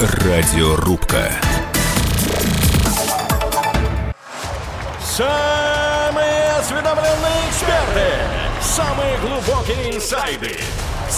Радиорубка. 0.00 1.30
Самые 5.04 6.52
осведомленные 6.58 7.48
эксперты, 7.50 8.06
самые 8.62 9.18
глубокие 9.18 9.96
инсайды, 9.96 10.56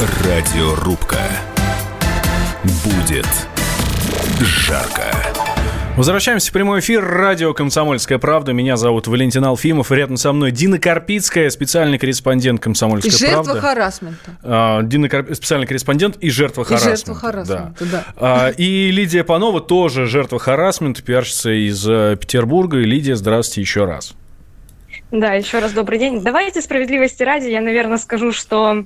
Радиорубка. 0.00 1.18
Будет 2.84 3.26
жарко. 4.40 5.02
Возвращаемся 5.96 6.50
в 6.50 6.52
прямой 6.52 6.78
эфир. 6.78 7.04
Радио 7.04 7.52
«Комсомольская 7.52 8.18
правда». 8.18 8.52
Меня 8.52 8.76
зовут 8.76 9.08
Валентин 9.08 9.44
Алфимов. 9.44 9.90
Рядом 9.90 10.16
со 10.16 10.32
мной 10.32 10.52
Дина 10.52 10.78
Карпицкая, 10.78 11.50
специальный 11.50 11.98
корреспондент 11.98 12.60
и 12.60 12.62
«Комсомольской 12.62 13.10
жертва 13.10 13.42
правды». 13.42 13.60
харасмента. 13.60 14.30
А, 14.44 14.82
Дина 14.82 15.08
Карп- 15.08 15.34
специальный 15.34 15.66
корреспондент 15.66 16.16
и 16.18 16.30
жертва 16.30 16.62
И 16.62 16.64
харасмента. 16.66 16.96
жертва 16.96 17.14
харасмента, 17.16 17.84
да. 17.86 18.04
А, 18.16 18.48
и 18.50 18.92
Лидия 18.92 19.24
Панова 19.24 19.60
тоже 19.60 20.06
жертва 20.06 20.38
харасмента, 20.38 21.02
пиарщица 21.02 21.50
из 21.50 21.84
э, 21.88 22.16
Петербурга. 22.20 22.78
И 22.78 22.84
Лидия, 22.84 23.16
здравствуйте 23.16 23.62
еще 23.62 23.84
раз. 23.84 24.14
Да, 25.10 25.32
еще 25.32 25.58
раз 25.58 25.72
добрый 25.72 25.98
день. 25.98 26.22
Давайте 26.22 26.60
справедливости 26.62 27.24
ради, 27.24 27.48
я, 27.48 27.60
наверное, 27.60 27.98
скажу, 27.98 28.30
что 28.30 28.84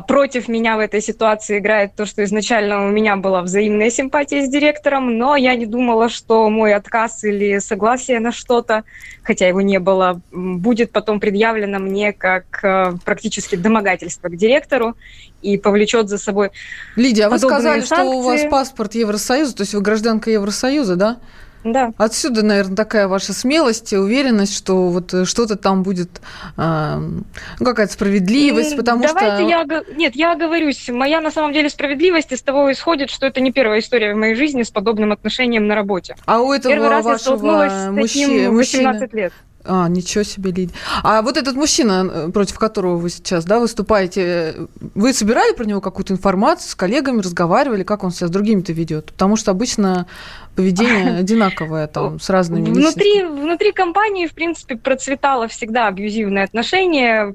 против 0.00 0.48
меня 0.48 0.76
в 0.76 0.80
этой 0.80 1.02
ситуации 1.02 1.58
играет 1.58 1.94
то, 1.94 2.06
что 2.06 2.24
изначально 2.24 2.86
у 2.86 2.90
меня 2.90 3.16
была 3.16 3.42
взаимная 3.42 3.90
симпатия 3.90 4.46
с 4.46 4.48
директором, 4.48 5.18
но 5.18 5.36
я 5.36 5.54
не 5.54 5.66
думала, 5.66 6.08
что 6.08 6.48
мой 6.48 6.74
отказ 6.74 7.22
или 7.24 7.58
согласие 7.58 8.18
на 8.18 8.32
что-то, 8.32 8.84
хотя 9.22 9.46
его 9.46 9.60
не 9.60 9.78
было, 9.78 10.22
будет 10.32 10.90
потом 10.90 11.20
предъявлено 11.20 11.78
мне 11.78 12.14
как 12.14 12.64
э, 12.64 12.94
практически 13.04 13.56
домогательство 13.56 14.28
к 14.28 14.36
директору 14.36 14.96
и 15.42 15.58
повлечет 15.58 16.08
за 16.08 16.16
собой 16.16 16.50
Лидия, 16.96 17.26
а 17.26 17.30
вы 17.30 17.38
сказали, 17.38 17.82
что 17.82 18.04
у 18.04 18.22
вас 18.22 18.40
санкции. 18.40 18.48
паспорт 18.48 18.94
Евросоюза, 18.94 19.54
то 19.54 19.62
есть 19.64 19.74
вы 19.74 19.82
гражданка 19.82 20.30
Евросоюза, 20.30 20.96
да? 20.96 21.18
Да. 21.64 21.92
Отсюда, 21.96 22.44
наверное, 22.44 22.76
такая 22.76 23.08
ваша 23.08 23.32
смелость 23.32 23.92
и 23.92 23.96
уверенность, 23.96 24.54
что 24.54 24.88
вот 24.88 25.14
э, 25.14 25.24
что-то 25.24 25.56
там 25.56 25.82
будет, 25.82 26.20
ну, 26.56 27.24
какая-то 27.58 27.92
справедливость, 27.92 28.76
потому 28.76 29.02
Давайте 29.02 29.36
что... 29.36 29.48
я... 29.48 29.64
го- 29.64 29.84
Нет, 29.96 30.14
я 30.14 30.32
оговорюсь. 30.32 30.88
Моя, 30.90 31.20
на 31.20 31.30
самом 31.30 31.52
деле, 31.52 31.70
справедливость 31.70 32.32
из 32.32 32.42
того 32.42 32.70
исходит, 32.70 33.10
что 33.10 33.26
это 33.26 33.40
не 33.40 33.50
первая 33.50 33.80
история 33.80 34.14
в 34.14 34.16
моей 34.16 34.34
жизни 34.34 34.62
с 34.62 34.70
подобным 34.70 35.12
отношением 35.12 35.66
на 35.66 35.74
работе. 35.74 36.16
А 36.26 36.40
у 36.40 36.52
этого 36.52 36.72
Первый 36.74 36.90
раз 36.90 37.04
я 37.04 37.12
вашего 37.12 37.36
столкнулась 37.36 37.72
с 37.72 37.94
таким 37.94 37.98
мужчины... 37.98 38.50
18 38.50 39.14
лет. 39.14 39.32
А, 39.66 39.88
ничего 39.88 40.24
себе, 40.24 40.50
Лидия. 40.50 40.74
А 41.02 41.22
вот 41.22 41.36
этот 41.36 41.54
мужчина, 41.56 42.08
э, 42.12 42.28
против 42.30 42.58
которого 42.58 42.96
вы 42.96 43.08
сейчас 43.08 43.44
да, 43.44 43.58
выступаете, 43.58 44.56
вы 44.94 45.12
собирали 45.12 45.54
про 45.54 45.64
него 45.64 45.80
какую-то 45.80 46.12
информацию, 46.12 46.70
с 46.70 46.74
коллегами 46.74 47.20
разговаривали, 47.20 47.82
как 47.82 48.04
он 48.04 48.10
себя 48.10 48.28
с 48.28 48.30
другими-то 48.30 48.72
ведет? 48.72 49.06
Потому 49.12 49.36
что 49.36 49.50
обычно 49.52 50.06
поведение 50.54 51.16
одинаковое 51.18 51.86
там 51.86 52.20
с 52.20 52.28
разными 52.28 52.70
Внутри, 52.70 53.24
внутри 53.24 53.72
компании, 53.72 54.26
в 54.26 54.34
принципе, 54.34 54.76
процветало 54.76 55.48
всегда 55.48 55.86
абьюзивное 55.88 56.44
отношение. 56.44 57.34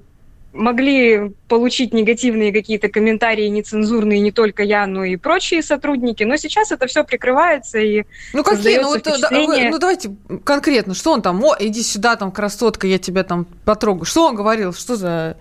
Могли 0.52 1.32
получить 1.48 1.94
негативные 1.94 2.52
какие-то 2.52 2.90
комментарии, 2.90 3.48
нецензурные 3.48 4.20
не 4.20 4.32
только 4.32 4.64
я, 4.64 4.88
но 4.88 5.04
и 5.04 5.16
прочие 5.16 5.62
сотрудники. 5.62 6.24
Но 6.24 6.38
сейчас 6.38 6.72
это 6.72 6.88
все 6.88 7.04
прикрывается, 7.04 7.78
и 7.80 8.04
Ну 8.34 8.44
какие? 8.44 8.78
Ну, 8.78 8.88
вот, 8.88 8.96
создается 8.96 9.22
да, 9.22 9.28
впечатление- 9.28 9.70
ну 9.70 9.78
давайте 9.78 10.12
конкретно, 10.44 10.94
что 10.96 11.12
он 11.14 11.22
там, 11.22 11.44
о, 11.44 11.56
иди 11.60 11.84
сюда, 11.84 12.16
там, 12.16 12.32
красотка, 12.32 12.88
я 12.88 12.98
тебя 12.98 13.24
там 13.24 13.46
потрогаю. 13.66 14.06
Что 14.06 14.28
он 14.28 14.36
говорил? 14.36 14.74
Что 14.74 14.96
за... 14.96 15.38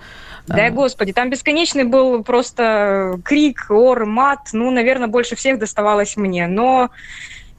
Да, 0.46 0.66
а, 0.66 0.70
господи, 0.70 1.12
там 1.12 1.28
бесконечный 1.28 1.84
был 1.84 2.24
просто 2.24 3.20
крик, 3.24 3.66
ор, 3.68 4.06
мат. 4.06 4.48
Ну, 4.52 4.70
наверное, 4.70 5.08
больше 5.08 5.36
всех 5.36 5.58
доставалось 5.58 6.16
мне. 6.16 6.46
Но 6.46 6.90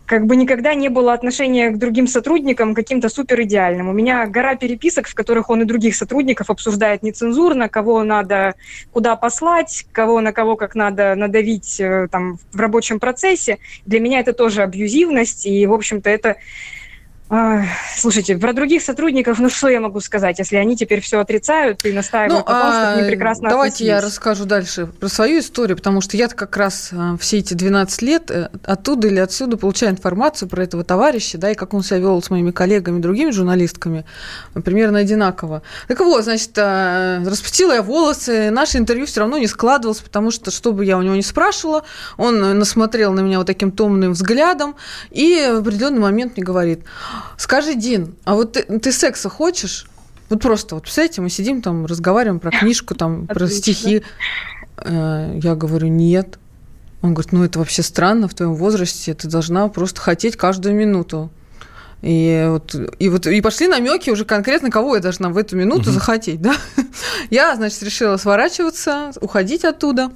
как 0.10 0.26
бы 0.26 0.36
никогда 0.36 0.74
не 0.74 0.90
было 0.90 1.14
отношения 1.14 1.70
к 1.70 1.78
другим 1.78 2.08
сотрудникам 2.08 2.74
каким-то 2.74 3.10
супер 3.10 3.44
идеальным. 3.44 3.90
У 3.90 3.94
меня 3.94 4.26
гора 4.26 4.56
переписок, 4.56 5.08
в 5.08 5.14
которых 5.14 5.52
он 5.52 5.62
и 5.62 5.66
других 5.66 5.96
сотрудников 5.96 6.50
обсуждает 6.50 7.04
нецензурно, 7.04 7.70
кого 7.70 8.04
надо 8.04 8.56
куда 8.92 9.16
послать, 9.16 9.86
кого 9.92 10.20
на 10.22 10.34
кого 10.34 10.56
как 10.56 10.74
надо 10.74 11.14
надавить 11.14 11.80
э, 11.80 12.08
там 12.12 12.40
в 12.52 12.60
рабочем 12.60 13.00
процессе. 13.00 13.60
Для 13.86 14.00
меня 14.00 14.20
это 14.20 14.34
тоже 14.34 14.64
абьюзивность, 14.64 15.46
и, 15.46 15.68
в 15.68 15.74
общем-то, 15.74 16.10
это 16.10 16.38
Слушайте, 17.96 18.38
про 18.38 18.54
других 18.54 18.82
сотрудников, 18.82 19.38
ну 19.40 19.50
что 19.50 19.68
я 19.68 19.80
могу 19.80 20.00
сказать, 20.00 20.40
если 20.40 20.56
они 20.56 20.76
теперь 20.76 21.00
все 21.00 21.20
отрицают 21.20 21.86
и 21.86 21.94
настаивают 21.94 22.48
на 22.48 22.62
том, 22.62 22.74
что 22.74 22.94
к 22.94 22.98
ним 22.98 23.08
прекрасно 23.08 23.44
Ну, 23.44 23.48
а, 23.50 23.52
давайте 23.52 23.86
я 23.86 23.98
относились? 23.98 24.16
расскажу 24.16 24.46
дальше 24.46 24.88
про 24.88 25.08
свою 25.10 25.40
историю, 25.40 25.78
потому 25.78 26.02
что 26.02 26.18
я 26.18 26.28
как 26.28 26.58
раз 26.58 26.90
а, 26.92 27.18
все 27.18 27.38
эти 27.38 27.54
12 27.54 28.02
лет 28.02 28.32
э, 28.32 28.50
оттуда 28.64 29.10
или 29.10 29.20
отсюда 29.20 29.58
получаю 29.58 29.92
информацию 29.92 30.50
про 30.50 30.64
этого 30.64 30.84
товарища, 30.84 31.38
да, 31.38 31.52
и 31.52 31.56
как 31.56 31.76
он 31.76 31.84
себя 31.84 32.00
вел 32.00 32.20
с 32.20 32.32
моими 32.32 32.50
коллегами, 32.50 33.00
другими 33.00 33.30
журналистками, 33.30 34.06
э, 34.56 34.62
примерно 34.62 35.00
одинаково. 35.00 35.62
Так 35.88 36.00
вот, 36.00 36.24
значит, 36.24 36.58
а, 36.58 37.24
распустила 37.24 37.74
я 37.74 37.84
волосы, 37.84 38.50
наше 38.50 38.80
интервью 38.80 39.06
все 39.06 39.20
равно 39.20 39.38
не 39.38 39.48
складывалось, 39.48 40.00
потому 40.00 40.32
что, 40.32 40.50
что 40.50 40.72
бы 40.72 40.84
я 40.84 40.98
у 40.98 41.04
него 41.04 41.16
не 41.16 41.22
спрашивала, 41.22 41.84
он 42.18 42.44
э, 42.44 42.54
насмотрел 42.54 43.14
на 43.14 43.20
меня 43.20 43.38
вот 43.38 43.46
таким 43.46 43.72
томным 43.72 44.14
взглядом 44.14 44.76
и 45.12 45.48
в 45.54 45.60
определенный 45.60 46.00
момент 46.00 46.38
мне 46.38 46.44
говорит, 46.44 46.82
Скажи, 47.38 47.76
Дин, 47.76 48.16
а 48.26 48.36
вот 48.36 48.54
ты, 48.54 48.64
ты 48.80 48.92
секса 48.92 49.30
хочешь? 49.30 49.88
Вот 50.30 50.42
просто, 50.42 50.76
вот 50.76 50.84
представляете, 50.84 51.22
мы 51.22 51.30
сидим 51.30 51.62
там, 51.62 51.86
разговариваем 51.86 52.40
про 52.40 52.52
книжку, 52.52 52.96
там, 52.96 53.26
про 53.28 53.48
стихи. 53.48 54.04
Э, 54.78 55.40
я 55.42 55.56
говорю, 55.56 55.88
нет. 55.88 56.38
Он 57.02 57.14
говорит, 57.14 57.32
ну 57.32 57.44
это 57.44 57.60
вообще 57.60 57.82
странно, 57.82 58.28
в 58.28 58.34
твоем 58.34 58.56
возрасте 58.56 59.14
ты 59.14 59.28
должна 59.28 59.68
просто 59.70 60.02
хотеть 60.02 60.36
каждую 60.36 60.76
минуту. 60.76 61.32
И 62.02 62.46
вот, 62.48 62.76
и 63.00 63.10
вот 63.10 63.28
и 63.28 63.42
пошли 63.42 63.68
намеки 63.68 64.10
уже 64.10 64.24
конкретно, 64.24 64.70
кого 64.70 64.96
я 64.96 65.02
должна 65.02 65.30
в 65.30 65.38
эту 65.38 65.58
минуту 65.58 65.90
угу. 65.90 65.92
захотеть, 65.92 66.42
да? 66.42 66.56
Я, 67.30 67.56
значит, 67.56 67.84
решила 67.84 68.16
сворачиваться, 68.16 69.12
уходить 69.20 69.66
оттуда. 69.66 70.12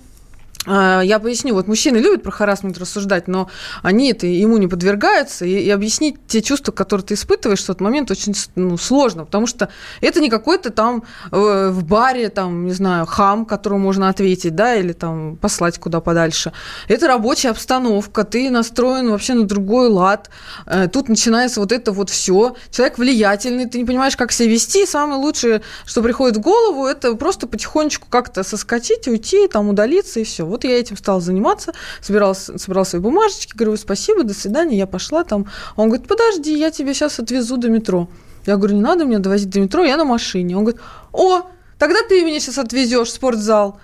А, 0.66 1.02
я 1.02 1.20
поясню, 1.20 1.54
вот 1.54 1.68
мужчины 1.68 1.98
любят 1.98 2.24
про 2.24 2.32
харасмент 2.32 2.78
рассуждать, 2.78 3.28
но 3.28 3.50
они 3.82 4.12
это 4.12 4.28
ему 4.28 4.58
не 4.58 4.68
подвергаются, 4.68 5.46
и, 5.46 5.52
и 5.52 5.70
объяснить 5.70 6.16
те 6.28 6.42
чувства, 6.42 6.72
которые 6.72 7.06
ты 7.06 7.14
испытываешь 7.16 7.62
в 7.62 7.66
тот 7.66 7.82
момент, 7.82 8.12
очень 8.12 8.34
ну, 8.56 8.78
сложно, 8.78 9.26
потому 9.26 9.46
что 9.46 9.70
это 10.00 10.22
не 10.22 10.30
какой-то 10.30 10.70
там 10.70 11.04
э, 11.32 11.70
в 11.70 11.84
баре, 11.84 12.30
там, 12.30 12.66
не 12.66 12.72
знаю, 12.72 13.06
хам, 13.06 13.46
которому 13.46 13.84
можно 13.84 14.08
ответить, 14.08 14.56
да, 14.56 14.76
или 14.76 14.94
там 14.94 15.36
послать 15.36 15.80
куда 15.80 16.00
подальше. 16.00 16.54
Это 16.88 17.08
рабочая 17.08 17.50
обстановка, 17.50 18.24
ты 18.24 18.50
настроен 18.50 19.10
вообще 19.10 19.34
на 19.34 19.44
другой 19.44 19.90
лад, 19.90 20.30
э, 20.66 20.88
тут 20.88 21.10
начинается 21.10 21.60
вот 21.60 21.74
это 21.74 21.92
вот 21.92 22.10
все. 22.10 22.56
Человек 22.72 22.98
влиятельный, 22.98 23.66
ты 23.66 23.80
не 23.80 23.86
понимаешь, 23.86 24.16
как 24.16 24.32
себя 24.32 24.50
вести, 24.50 24.86
самое 24.86 25.20
лучшее, 25.20 25.62
что 25.86 26.02
приходит 26.02 26.38
в 26.38 26.42
голову, 26.42 26.86
это 26.86 27.16
просто 27.16 27.48
потихонечку 27.48 28.08
как-то 28.10 28.44
соскочить, 28.44 29.10
уйти, 29.10 29.48
там, 29.48 29.68
удалиться, 29.68 30.22
и 30.22 30.24
все 30.24 30.46
вот 30.54 30.64
я 30.64 30.80
этим 30.80 30.98
стала 30.98 31.20
заниматься, 31.20 31.74
собирала, 32.02 32.34
собирала 32.34 32.86
свои 32.86 33.02
бумажечки, 33.02 33.56
говорю, 33.56 33.76
спасибо, 33.78 34.24
до 34.24 34.34
свидания, 34.34 34.78
я 34.78 34.88
пошла 34.88 35.24
там. 35.24 35.48
Он 35.76 35.90
говорит, 35.90 36.08
подожди, 36.08 36.58
я 36.58 36.72
тебя 36.72 36.94
сейчас 36.94 37.20
отвезу 37.20 37.58
до 37.58 37.70
метро. 37.70 38.08
Я 38.46 38.58
говорю, 38.58 38.76
не 38.76 38.82
надо 38.82 39.06
меня 39.06 39.20
довозить 39.20 39.50
до 39.50 39.60
метро, 39.60 39.84
я 39.84 39.98
на 39.98 40.06
машине. 40.06 40.56
Он 40.56 40.64
говорит, 40.64 40.82
о, 41.12 41.42
тогда 41.78 42.00
ты 42.08 42.24
меня 42.24 42.40
сейчас 42.40 42.58
отвезешь 42.58 43.10
в 43.10 43.12
спортзал. 43.12 43.80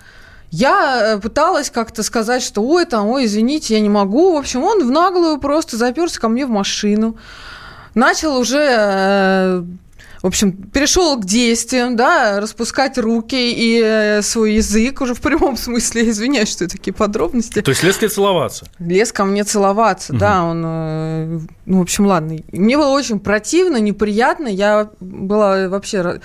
Я 0.52 1.16
э, 1.16 1.20
пыталась 1.20 1.70
как-то 1.70 2.04
сказать, 2.04 2.42
что 2.42 2.62
ой, 2.62 2.86
там, 2.86 3.08
ой, 3.08 3.26
извините, 3.26 3.76
я 3.76 3.80
не 3.80 3.90
могу. 3.90 4.34
В 4.34 4.38
общем, 4.38 4.64
он 4.64 4.86
в 4.86 4.92
наглую 4.92 5.40
просто 5.40 5.78
заперся 5.78 6.20
ко 6.20 6.28
мне 6.28 6.46
в 6.46 6.50
машину. 6.50 7.18
Начал 7.94 8.38
уже 8.38 8.66
э, 8.68 9.64
в 10.22 10.28
общем, 10.28 10.52
перешел 10.52 11.18
к 11.18 11.26
действиям, 11.26 11.96
да, 11.96 12.40
распускать 12.42 12.98
руки 12.98 13.54
и 13.54 13.82
э, 13.82 14.22
свой 14.22 14.56
язык 14.56 15.02
уже 15.02 15.14
в 15.14 15.22
прямом 15.22 15.56
смысле, 15.58 16.10
извиняюсь, 16.10 16.50
что 16.50 16.68
такие 16.68 16.94
подробности. 16.94 17.62
То 17.62 17.72
есть 17.72 17.84
лез 17.84 17.98
тебе 17.98 18.10
целоваться? 18.10 18.68
Лез 18.80 19.14
ко 19.14 19.24
мне 19.24 19.44
целоваться, 19.44 20.14
угу. 20.14 20.20
да, 20.20 20.44
он, 20.44 20.64
э, 20.66 21.40
ну, 21.66 21.80
в 21.80 21.82
общем, 21.82 22.06
ладно. 22.06 22.38
Мне 22.52 22.78
было 22.78 22.90
очень 22.90 23.20
противно, 23.20 23.78
неприятно, 23.78 24.48
я 24.48 24.90
была 25.00 25.70
вообще, 25.70 26.20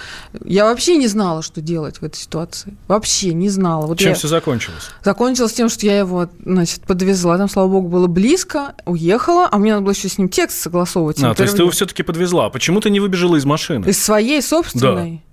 я 0.45 0.65
вообще 0.65 0.97
не 0.97 1.07
знала, 1.07 1.43
что 1.43 1.61
делать 1.61 1.99
в 1.99 2.05
этой 2.05 2.17
ситуации, 2.17 2.77
вообще 2.89 3.33
не 3.33 3.49
знала. 3.49 3.87
Вот 3.87 3.99
Чем 3.99 4.11
я... 4.11 4.15
все 4.15 4.29
закончилось? 4.29 4.91
Закончилось 5.05 5.53
тем, 5.53 5.69
что 5.69 5.87
я 5.87 5.99
его, 5.99 6.29
значит, 6.45 6.83
подвезла, 6.83 7.39
там, 7.39 7.49
слава 7.49 7.69
богу, 7.69 7.89
было 7.89 8.09
близко, 8.09 8.75
уехала, 8.87 9.49
а 9.51 9.59
мне 9.59 9.73
надо 9.73 9.85
было 9.85 9.93
еще 9.93 10.09
с 10.09 10.19
ним 10.19 10.29
текст 10.29 10.61
согласовывать. 10.61 11.23
А, 11.23 11.35
то 11.35 11.45
есть 11.45 11.55
ты 11.55 11.63
его 11.63 11.71
все-таки 11.71 12.03
подвезла, 12.03 12.51
почему 12.51 12.81
ты 12.81 12.91
не 12.91 12.99
выбежала 12.99 13.37
из 13.37 13.45
машины? 13.45 13.84
Из 13.87 14.03
своей 14.03 14.43
собственной? 14.43 15.11
Да. 15.17 15.25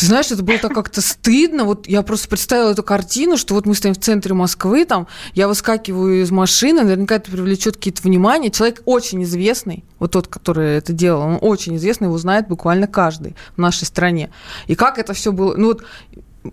Ты 0.00 0.06
знаешь, 0.06 0.30
это 0.30 0.42
было 0.42 0.56
так 0.56 0.72
как-то 0.72 1.02
стыдно. 1.02 1.64
Вот 1.64 1.86
я 1.86 2.00
просто 2.00 2.26
представила 2.26 2.70
эту 2.70 2.82
картину, 2.82 3.36
что 3.36 3.52
вот 3.52 3.66
мы 3.66 3.74
стоим 3.74 3.92
в 3.92 3.98
центре 3.98 4.32
Москвы, 4.32 4.86
там, 4.86 5.06
я 5.34 5.46
выскакиваю 5.46 6.22
из 6.22 6.30
машины, 6.30 6.82
наверняка 6.84 7.16
это 7.16 7.30
привлечет 7.30 7.76
какие-то 7.76 8.00
внимания. 8.02 8.50
Человек 8.50 8.80
очень 8.86 9.22
известный, 9.24 9.84
вот 9.98 10.12
тот, 10.12 10.26
который 10.26 10.78
это 10.78 10.94
делал, 10.94 11.20
он 11.20 11.38
очень 11.42 11.76
известный, 11.76 12.06
его 12.06 12.16
знает 12.16 12.48
буквально 12.48 12.86
каждый 12.86 13.36
в 13.56 13.58
нашей 13.58 13.84
стране. 13.84 14.30
И 14.68 14.74
как 14.74 14.98
это 14.98 15.12
все 15.12 15.32
было? 15.32 15.54
Ну 15.54 15.66
вот 15.66 15.84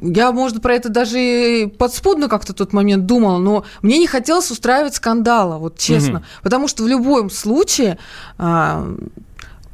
я, 0.02 0.34
может, 0.34 0.62
про 0.62 0.74
это 0.74 0.90
даже 0.90 1.72
подспудно 1.78 2.28
как-то 2.28 2.52
тот 2.52 2.74
момент 2.74 3.06
думала, 3.06 3.38
но 3.38 3.64
мне 3.82 3.98
не 3.98 4.08
хотелось 4.08 4.52
устраивать 4.52 4.96
скандала, 4.96 5.58
вот 5.58 5.78
честно. 5.78 6.20
Угу. 6.20 6.26
Потому 6.44 6.68
что 6.68 6.84
в 6.84 6.88
любом 6.88 7.30
случае 7.30 7.98
а, 8.38 8.86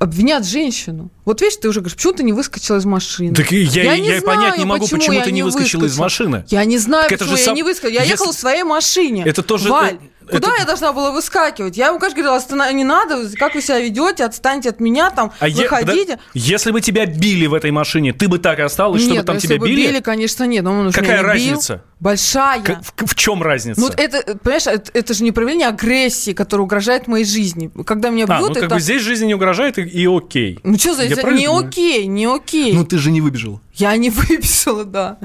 обвинят 0.04 0.46
женщину. 0.46 1.10
Вот 1.26 1.42
видишь, 1.42 1.58
ты 1.58 1.70
уже 1.70 1.80
говоришь, 1.80 1.96
почему 1.96 2.14
ты 2.14 2.24
не 2.24 2.34
выскочила 2.34 2.78
из 2.78 2.86
машины? 2.86 3.34
Так 3.34 3.52
я, 3.52 3.84
я, 3.84 3.98
не 3.98 4.10
я 4.10 4.20
знаю, 4.20 4.38
понять 4.38 4.58
не 4.58 4.66
могу, 4.66 4.86
почему, 4.86 5.00
почему 5.00 5.22
ты 5.22 5.32
не 5.32 5.44
выскочила 5.44 5.86
из 5.86 5.98
машины. 5.98 6.46
Я 6.50 6.66
не 6.66 6.78
знаю, 6.78 7.10
так 7.10 7.20
почему 7.20 7.38
я 7.38 7.44
сам... 7.44 7.56
не 7.56 7.64
выскочила. 7.64 7.92
Я 7.92 8.02
Если... 8.02 8.14
ехала 8.14 8.34
в 8.34 8.36
своей 8.36 8.64
машине. 8.64 9.24
Это 9.26 9.42
тоже... 9.42 9.70
Валь, 9.70 10.00
Куда 10.26 10.50
это... 10.50 10.60
я 10.60 10.66
должна 10.66 10.94
была 10.94 11.12
выскакивать? 11.12 11.78
Я 11.78 11.88
ему, 11.88 12.00
конечно, 12.00 12.22
говорила, 12.22 12.38
останов... 12.38 12.72
не 12.74 12.84
надо, 12.84 13.30
как 13.38 13.56
вы 13.56 13.62
себя 13.62 13.80
ведете, 13.80 14.24
отстаньте 14.24 14.70
от 14.70 14.80
меня, 14.80 15.10
там, 15.10 15.32
а 15.40 15.50
выходите. 15.50 16.14
Е... 16.14 16.20
Если 16.34 16.72
бы 16.72 16.82
тебя 16.82 17.06
били 17.06 17.46
в 17.46 17.54
этой 17.54 17.72
машине, 17.72 18.14
ты 18.14 18.28
бы 18.28 18.40
так 18.40 18.60
и 18.60 18.62
осталась, 18.62 19.02
нет, 19.02 19.12
чтобы 19.12 19.26
там 19.26 19.38
тебя 19.38 19.58
бы 19.58 19.68
били? 19.68 19.88
били, 19.88 20.00
конечно, 20.00 20.46
нет. 20.46 20.64
Но 20.64 20.80
он 20.80 20.92
Какая 20.92 21.22
разница? 21.22 21.74
Бил. 21.74 21.84
Большая. 22.00 22.62
В, 22.62 23.06
в 23.06 23.16
чем 23.16 23.42
разница? 23.42 23.80
Ну, 23.80 23.90
это, 23.96 24.38
понимаешь, 24.38 24.68
это, 24.68 24.92
это 24.94 25.14
же 25.14 25.24
не 25.24 25.32
проявление 25.32 25.68
агрессии, 25.68 26.32
которая 26.34 26.66
угрожает 26.66 27.08
моей 27.08 27.26
жизни. 27.26 27.72
Когда 27.86 28.10
меня 28.10 28.26
бьют, 28.26 28.38
а, 28.38 28.42
ну, 28.42 28.52
это... 28.52 28.60
как 28.62 28.70
бы 28.72 28.80
здесь 28.80 29.02
жизнь 29.02 29.26
не 29.26 29.36
угрожает, 29.36 29.78
и, 29.78 29.84
и 29.84 30.06
окей. 30.06 30.60
Ну, 30.64 30.78
что 30.78 30.96
за... 30.96 31.04
это? 31.18 31.32
Не 31.32 31.48
окей, 31.48 32.06
не 32.06 32.26
окей. 32.26 32.74
Ну, 32.74 32.86
ты 32.86 32.98
же 32.98 33.12
не 33.12 33.22
выбежала. 33.22 33.62
Я 33.76 33.96
не 33.98 34.10
выбежала, 34.10 34.86
да. 34.86 35.18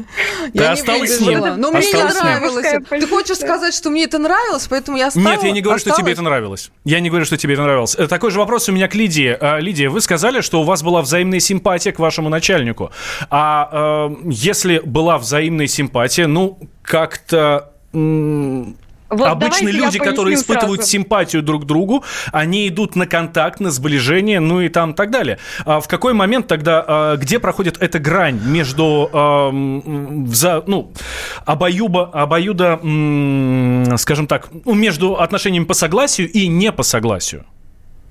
Ты 0.52 0.58
я 0.58 0.72
осталась 0.72 1.20
не 1.20 1.26
выбежала. 1.26 1.46
с 1.46 1.50
ним. 1.50 1.60
Но 1.60 1.70
мне 1.70 1.86
не 1.92 2.02
нравилось. 2.02 2.66
Ты 2.88 3.06
хочешь 3.06 3.36
сказать, 3.36 3.74
что 3.74 3.90
мне 3.90 4.04
это 4.04 4.18
нравилось, 4.18 4.66
поэтому 4.68 4.96
я 4.96 5.08
осталась? 5.08 5.30
Нет, 5.30 5.42
я 5.42 5.50
не 5.50 5.60
говорю, 5.60 5.76
осталась. 5.76 5.96
что 5.96 6.02
тебе 6.02 6.12
это 6.12 6.22
нравилось. 6.22 6.70
Я 6.84 7.00
не 7.00 7.08
говорю, 7.08 7.24
что 7.24 7.36
тебе 7.36 7.54
это 7.54 7.62
нравилось. 7.62 7.94
Э, 7.98 8.06
такой 8.06 8.30
же 8.30 8.38
вопрос 8.38 8.68
у 8.68 8.72
меня 8.72 8.88
к 8.88 8.94
Лидии. 8.94 9.36
Э, 9.38 9.60
Лидия, 9.60 9.88
вы 9.88 10.00
сказали, 10.00 10.40
что 10.40 10.60
у 10.60 10.64
вас 10.64 10.82
была 10.82 11.02
взаимная 11.02 11.40
симпатия 11.40 11.92
к 11.92 11.98
вашему 11.98 12.28
начальнику. 12.28 12.90
А 13.30 14.08
э, 14.10 14.16
если 14.30 14.80
была 14.84 15.18
взаимная 15.18 15.66
симпатия, 15.66 16.26
ну, 16.26 16.58
как-то... 16.82 17.72
Вот 19.10 19.26
Обычно 19.26 19.68
люди, 19.68 19.98
которые 19.98 20.34
испытывают 20.34 20.80
сразу. 20.80 20.90
симпатию 20.90 21.42
друг 21.42 21.62
к 21.64 21.66
другу, 21.66 22.04
они 22.32 22.68
идут 22.68 22.94
на 22.94 23.06
контакт, 23.06 23.58
на 23.58 23.70
сближение, 23.70 24.38
ну 24.40 24.60
и 24.60 24.68
там 24.68 24.94
так 24.94 25.10
далее. 25.10 25.38
А 25.64 25.80
в 25.80 25.88
какой 25.88 26.12
момент 26.12 26.46
тогда, 26.46 26.84
а, 26.86 27.16
где 27.16 27.38
проходит 27.38 27.80
эта 27.80 27.98
грань 27.98 28.40
между 28.44 29.08
а, 29.12 29.50
ну, 29.50 30.92
обоюба, 31.46 32.10
обоюда, 32.12 32.78
скажем 33.96 34.26
так, 34.26 34.48
ну, 34.64 34.74
между 34.74 35.16
отношениями 35.16 35.64
по 35.64 35.74
согласию 35.74 36.30
и 36.30 36.46
не 36.48 36.70
по 36.72 36.82
согласию? 36.82 37.46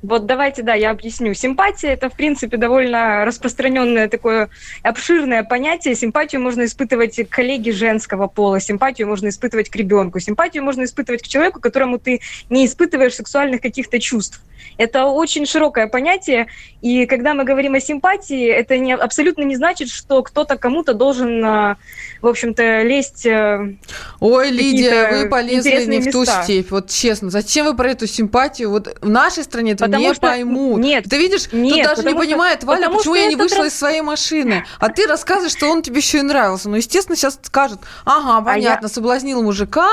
Вот 0.07 0.25
давайте, 0.25 0.63
да, 0.63 0.73
я 0.73 0.91
объясню. 0.91 1.33
Симпатия– 1.33 1.89
это, 1.89 2.09
в 2.09 2.15
принципе, 2.15 2.55
довольно 2.55 3.25
распространенное 3.25 4.07
такое 4.07 4.47
обширное 4.81 5.43
понятие. 5.43 5.95
Симпатию 5.95 6.39
можно 6.39 6.63
испытывать 6.63 7.17
к 7.17 7.29
коллеге 7.29 7.73
женского 7.73 8.27
пола, 8.27 8.61
симпатию 8.61 9.09
можно 9.09 9.27
испытывать 9.27 9.69
к 9.69 9.75
ребенку, 9.75 10.21
симпатию 10.21 10.63
можно 10.63 10.85
испытывать 10.85 11.23
к 11.23 11.27
человеку, 11.27 11.59
которому 11.59 11.99
ты 11.99 12.21
не 12.49 12.65
испытываешь 12.65 13.15
сексуальных 13.15 13.59
каких-то 13.59 13.99
чувств. 13.99 14.41
Это 14.77 15.05
очень 15.05 15.45
широкое 15.45 15.87
понятие, 15.87 16.47
и 16.81 17.05
когда 17.07 17.33
мы 17.33 17.43
говорим 17.43 17.73
о 17.73 17.79
симпатии, 17.79 18.47
это 18.47 18.77
не, 18.77 18.93
абсолютно 18.93 19.41
не 19.43 19.55
значит, 19.55 19.89
что 19.89 20.21
кто-то 20.21 20.57
кому-то 20.57 20.93
должен, 20.93 21.43
а, 21.43 21.77
в 22.21 22.27
общем-то, 22.27 22.83
лезть... 22.83 23.25
Э, 23.25 23.75
Ой, 24.19 24.51
Лидия, 24.51 25.23
вы 25.23 25.29
полезли 25.29 25.85
не 25.85 25.99
в 25.99 26.11
ту 26.11 26.23
степь, 26.25 26.69
вот 26.69 26.89
честно. 26.89 27.29
Зачем 27.29 27.65
вы 27.65 27.75
про 27.75 27.91
эту 27.91 28.05
симпатию? 28.05 28.69
Вот 28.69 28.95
в 29.01 29.09
нашей 29.09 29.43
стране 29.43 29.71
это 29.71 29.85
потому 29.85 30.03
не 30.03 30.13
что... 30.13 30.21
поймут. 30.21 30.79
Нет, 30.79 31.05
ты 31.09 31.17
видишь, 31.17 31.51
нет, 31.51 31.87
тут 31.87 31.95
даже 31.95 32.07
не 32.07 32.15
понимает 32.15 32.59
что, 32.59 32.67
Валя, 32.67 32.89
почему 32.89 33.15
я 33.15 33.27
не 33.27 33.35
вышла 33.35 33.63
раз... 33.63 33.73
из 33.73 33.79
своей 33.79 34.01
машины. 34.01 34.65
А 34.79 34.89
ты 34.89 35.07
рассказываешь, 35.07 35.53
что 35.53 35.67
он 35.71 35.81
тебе 35.81 35.97
еще 35.97 36.19
и 36.19 36.21
нравился. 36.21 36.69
Ну, 36.69 36.75
естественно, 36.75 37.15
сейчас 37.15 37.39
скажут, 37.41 37.79
ага, 38.05 38.43
понятно, 38.45 38.87
а 38.87 38.89
я... 38.89 38.93
соблазнил 38.93 39.41
мужика, 39.41 39.89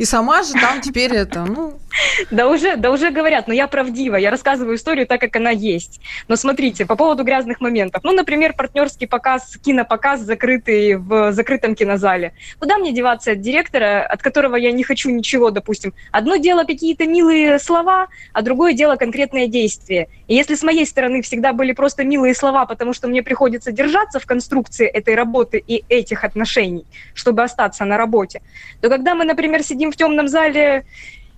и 0.00 0.06
сама 0.06 0.42
же 0.42 0.54
там 0.54 0.80
теперь 0.80 1.12
это, 1.12 1.44
ну... 1.44 1.78
Да 2.30 2.48
уже, 2.48 2.76
да 2.76 2.90
уже 2.90 3.10
говорят, 3.10 3.48
но 3.48 3.54
я 3.54 3.66
правдива, 3.66 4.16
я 4.16 4.30
рассказываю 4.30 4.76
историю 4.76 5.06
так, 5.06 5.20
как 5.20 5.36
она 5.36 5.50
есть. 5.50 6.00
Но 6.28 6.36
смотрите, 6.36 6.86
по 6.86 6.96
поводу 6.96 7.22
грязных 7.24 7.60
моментов. 7.60 8.02
Ну, 8.04 8.12
например, 8.12 8.54
партнерский 8.54 9.06
показ, 9.06 9.58
кинопоказ, 9.62 10.20
закрытый 10.20 10.94
в 10.96 11.32
закрытом 11.32 11.74
кинозале. 11.74 12.32
Куда 12.58 12.78
мне 12.78 12.92
деваться 12.92 13.32
от 13.32 13.40
директора, 13.40 14.06
от 14.06 14.22
которого 14.22 14.56
я 14.56 14.72
не 14.72 14.84
хочу 14.84 15.10
ничего, 15.10 15.50
допустим? 15.50 15.92
Одно 16.12 16.36
дело 16.36 16.64
какие-то 16.64 17.06
милые 17.06 17.58
слова, 17.58 18.08
а 18.32 18.42
другое 18.42 18.72
дело 18.72 18.96
конкретное 18.96 19.48
действие. 19.48 20.08
И 20.28 20.34
если 20.34 20.54
с 20.54 20.62
моей 20.62 20.86
стороны 20.86 21.20
всегда 21.22 21.52
были 21.52 21.72
просто 21.72 22.04
милые 22.04 22.34
слова, 22.34 22.64
потому 22.64 22.94
что 22.94 23.08
мне 23.08 23.22
приходится 23.22 23.72
держаться 23.72 24.18
в 24.20 24.26
конструкции 24.26 24.86
этой 24.86 25.14
работы 25.14 25.62
и 25.66 25.84
этих 25.88 26.24
отношений, 26.24 26.86
чтобы 27.14 27.42
остаться 27.42 27.84
на 27.84 27.96
работе, 27.96 28.40
то 28.80 28.88
когда 28.88 29.14
мы, 29.14 29.24
например, 29.24 29.62
сидим 29.62 29.89
в 29.90 29.96
темном 29.96 30.28
зале 30.28 30.84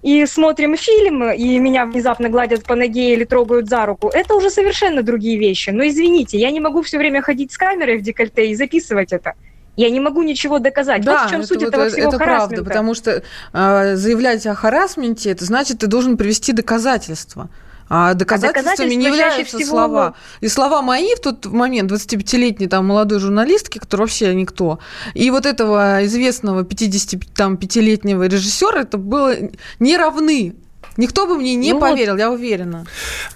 и 0.03 0.27
смотрим 0.27 0.77
фильм, 0.77 1.31
и 1.31 1.59
меня 1.59 1.87
внезапно 1.87 2.29
гладят 2.29 2.65
по 2.65 2.75
ноге 2.75 3.15
или 3.15 3.25
трогают 3.25 3.69
за 3.69 3.87
руку, 3.87 4.09
это 4.09 4.35
уже 4.35 4.51
совершенно 4.51 5.03
другие 5.03 5.39
вещи. 5.39 5.71
Но 5.71 5.87
извините, 5.87 6.39
я 6.39 6.51
не 6.51 6.61
могу 6.61 6.83
все 6.83 6.99
время 6.99 7.23
ходить 7.23 7.53
с 7.53 7.57
камерой 7.57 7.99
в 7.99 8.03
декольте 8.03 8.49
и 8.49 8.55
записывать 8.55 9.13
это. 9.13 9.35
Я 9.77 9.89
не 9.89 10.01
могу 10.01 10.23
ничего 10.23 10.59
доказать. 10.59 11.03
Да, 11.03 11.13
вот 11.13 11.27
в 11.29 11.31
чем 11.31 11.41
это, 11.41 11.49
суть 11.49 11.63
вот, 11.63 11.69
этого 11.69 11.89
всего 11.89 12.09
это 12.09 12.19
правда, 12.19 12.65
потому 12.65 12.95
что 12.95 13.23
э, 13.53 13.97
заявлять 13.97 14.47
о 14.47 14.55
харасменте, 14.55 15.31
это 15.31 15.45
значит, 15.45 15.79
ты 15.79 15.87
должен 15.87 16.17
привести 16.17 16.53
доказательства. 16.53 17.49
А 17.89 18.15
доказательствами, 18.15 18.93
а 18.93 18.95
не 18.95 19.07
являются 19.07 19.59
всего... 19.59 19.71
слова. 19.71 20.15
И 20.41 20.49
слова 20.49 20.83
мои 20.83 21.15
в 21.15 21.21
тот 21.21 21.47
момент, 21.47 21.91
25-летней 21.91 22.69
там 22.69 22.87
молодой 22.87 23.19
журналистки, 23.19 23.79
которая 23.79 24.07
вообще 24.07 24.35
никто, 24.35 24.79
и 25.15 25.31
вот 25.31 25.47
этого 25.47 26.05
известного 26.05 26.63
55-летнего 26.63 28.27
режиссера, 28.27 28.81
это 28.81 28.99
было 28.99 29.35
не 29.79 29.97
равны. 29.97 30.55
Никто 30.97 31.27
бы 31.27 31.37
мне 31.37 31.55
не 31.55 31.73
ну 31.73 31.81
поверил, 31.81 32.13
вот. 32.13 32.21
я 32.21 32.31
уверена. 32.31 32.85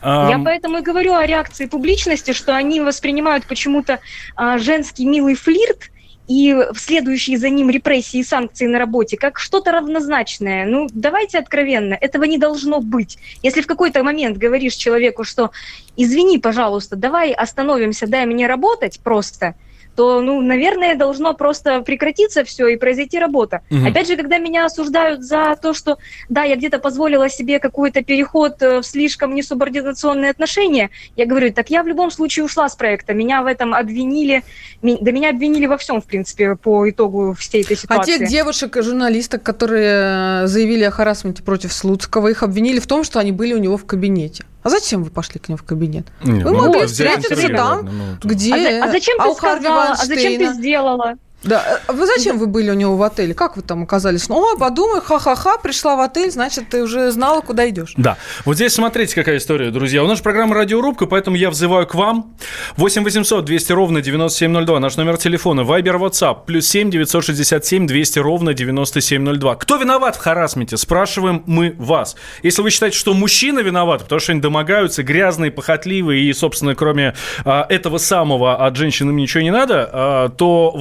Я 0.03 0.41
поэтому 0.45 0.79
и 0.79 0.83
говорю 0.83 1.15
о 1.15 1.25
реакции 1.25 1.67
публичности, 1.67 2.33
что 2.33 2.55
они 2.55 2.81
воспринимают 2.81 3.47
почему-то 3.47 4.01
а, 4.35 4.59
женский 4.59 5.07
милый 5.07 5.35
флирт 5.35 5.91
и 6.29 6.57
следующие 6.75 7.39
за 7.39 7.49
ним 7.49 7.71
репрессии 7.71 8.21
и 8.21 8.25
санкции 8.25 8.67
на 8.67 8.79
работе 8.79 9.17
как 9.17 9.39
что-то 9.39 9.73
равнозначное. 9.73 10.67
Ну, 10.67 10.89
давайте 10.93 11.39
откровенно, 11.39 11.95
этого 11.95 12.25
не 12.25 12.39
должно 12.39 12.81
быть. 12.81 13.19
Если 13.43 13.61
в 13.61 13.67
какой-то 13.67 14.03
момент 14.03 14.37
говоришь 14.37 14.75
человеку, 14.75 15.25
что 15.25 15.51
извини, 15.97 16.39
пожалуйста, 16.39 16.97
давай 16.97 17.33
остановимся, 17.33 18.07
дай 18.07 18.27
мне 18.27 18.47
работать 18.47 19.01
просто– 19.01 19.55
то, 19.97 20.21
ну, 20.21 20.41
наверное, 20.43 20.95
должно 20.95 21.35
просто 21.35 21.81
прекратиться 21.81 22.45
все 22.45 22.69
и 22.69 22.77
произойти 22.77 23.19
работа. 23.19 23.63
Угу. 23.71 23.89
Опять 23.89 24.07
же, 24.09 24.17
когда 24.17 24.39
меня 24.39 24.67
осуждают 24.67 25.23
за 25.23 25.57
то, 25.61 25.73
что, 25.73 25.99
да, 26.29 26.45
я 26.45 26.57
где-то 26.57 26.79
позволила 26.79 27.29
себе 27.29 27.59
какой-то 27.59 28.05
переход 28.05 28.63
э, 28.63 28.81
в 28.81 28.85
слишком 28.85 29.35
несубординационные 29.35 30.31
отношения, 30.31 30.91
я 31.17 31.27
говорю, 31.27 31.53
так 31.53 31.71
я 31.71 31.83
в 31.83 31.89
любом 31.89 32.11
случае 32.11 32.45
ушла 32.45 32.69
с 32.69 32.77
проекта, 32.77 33.15
меня 33.15 33.43
в 33.43 33.47
этом 33.47 33.75
обвинили, 33.75 34.45
да 34.83 35.11
меня 35.11 35.31
обвинили 35.31 35.67
во 35.67 35.79
всем, 35.79 36.01
в 36.01 36.05
принципе, 36.05 36.57
по 36.57 36.89
итогу 36.89 37.35
всей 37.39 37.63
этой 37.63 37.77
ситуации. 37.77 38.15
А 38.15 38.19
тех 38.19 38.29
девушек, 38.29 38.77
журналисток, 38.83 39.43
которые 39.43 40.45
э, 40.45 40.47
заявили 40.47 40.85
о 40.85 40.91
харасменте 40.91 41.43
против 41.43 41.73
Слуцкого, 41.73 42.29
их 42.29 42.43
обвинили 42.43 42.81
в 42.81 42.87
том, 42.87 43.03
что 43.03 43.19
они 43.19 43.33
были 43.33 43.55
у 43.55 43.59
него 43.59 43.77
в 43.77 43.87
кабинете. 43.87 44.45
А 44.67 44.69
зачем 44.69 45.05
вы 45.05 45.11
пошли 45.11 45.39
к 45.39 45.49
нему 45.49 45.59
в 45.59 45.63
кабинет? 45.63 46.09
Не, 46.25 46.43
вы 46.43 46.51
ну, 46.51 46.67
могли 46.67 46.87
встретиться 46.87 47.49
там, 47.51 47.87
ну, 47.87 48.29
где... 48.29 48.81
А, 48.81 48.87
а 48.87 48.91
зачем 48.91 49.17
ты 49.17 49.33
сказала? 49.35 49.93
А 49.93 50.05
зачем 50.05 50.39
ты 50.39 50.55
сделала? 50.55 51.15
Да. 51.47 51.81
А 51.87 51.93
вы 51.93 52.07
зачем 52.07 52.39
вы 52.39 52.47
были 52.47 52.71
у 52.71 52.75
него 52.75 52.97
в 52.97 53.03
отеле? 53.03 53.35
Как 53.35 53.57
вы 53.57 53.63
там 53.63 53.85
оказались? 53.85 54.29
Ну, 54.29 54.57
подумай, 54.59 55.01
ха-ха-ха, 55.01 55.59
пришла 55.59 55.97
в 55.97 56.01
отель, 56.01 56.31
значит, 56.31 56.69
ты 56.69 56.83
уже 56.83 57.11
знала, 57.11 57.41
куда 57.41 57.69
идешь. 57.69 57.95
Да. 57.97 58.17
Вот 58.45 58.57
здесь 58.57 58.75
смотрите, 58.75 59.15
какая 59.15 59.39
история, 59.39 59.71
друзья. 59.71 60.03
У 60.03 60.07
нас 60.07 60.21
программа 60.21 60.55
«Радиорубка», 60.55 61.07
поэтому 61.07 61.37
я 61.37 61.51
взываю 61.51 61.87
к 61.87 61.95
вам. 61.95 62.35
8 62.77 63.05
800 63.05 63.45
200 63.45 63.73
ровно 63.73 64.03
9702. 64.03 64.81
Наш 64.81 64.97
номер 64.97 65.17
телефона. 65.17 65.65
Вайбер, 65.65 65.97
WhatsApp. 65.97 66.45
Плюс 66.47 66.67
7 66.67 66.91
967 66.91 67.87
200 67.87 68.19
ровно 68.19 68.55
9702. 68.55 69.57
Кто 69.57 69.77
виноват 69.77 70.17
в 70.17 70.19
харасменте? 70.19 70.77
Спрашиваем 70.77 71.43
мы 71.47 71.75
вас. 71.79 72.17
Если 72.43 72.63
вы 72.63 72.71
считаете, 72.71 72.99
что 72.99 73.15
мужчина 73.15 73.61
виноват, 73.61 74.03
потому 74.03 74.21
что 74.21 74.33
они 74.33 74.41
домогаются, 74.41 75.03
грязные, 75.03 75.51
похотливые, 75.51 76.23
и, 76.23 76.33
собственно, 76.33 76.75
кроме 76.75 77.15
а, 77.45 77.67
этого 77.69 77.99
самого 77.99 78.67
от 78.67 78.77
женщин 78.77 79.11
им 79.11 79.17
ничего 79.17 79.43
не 79.43 79.51
надо, 79.51 79.89
а, 79.93 80.29
то 80.29 80.73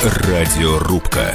Радиорубка. 0.02 1.34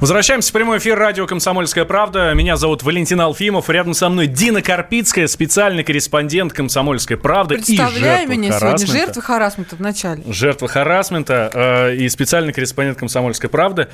Возвращаемся 0.00 0.50
в 0.50 0.52
прямой 0.52 0.78
эфир 0.78 0.96
радио 0.96 1.26
«Комсомольская 1.26 1.84
правда». 1.84 2.32
Меня 2.32 2.56
зовут 2.56 2.84
Валентин 2.84 3.20
Алфимов. 3.20 3.68
Рядом 3.68 3.94
со 3.94 4.08
мной 4.08 4.28
Дина 4.28 4.62
Карпицкая, 4.62 5.26
специальный 5.26 5.82
корреспондент 5.82 6.52
«Комсомольской 6.52 7.16
правды» 7.16 7.56
Представляю 7.56 8.28
и 8.28 8.30
меня 8.30 8.56
сегодня. 8.56 8.86
Жертва 8.86 9.22
харасмента 9.22 9.74
в 9.74 9.80
начале. 9.80 10.22
Жертва 10.28 10.68
харасмента 10.68 11.50
э, 11.52 11.96
и 11.96 12.08
специальный 12.10 12.52
корреспондент 12.52 12.96
«Комсомольской 12.96 13.50
правды». 13.50 13.88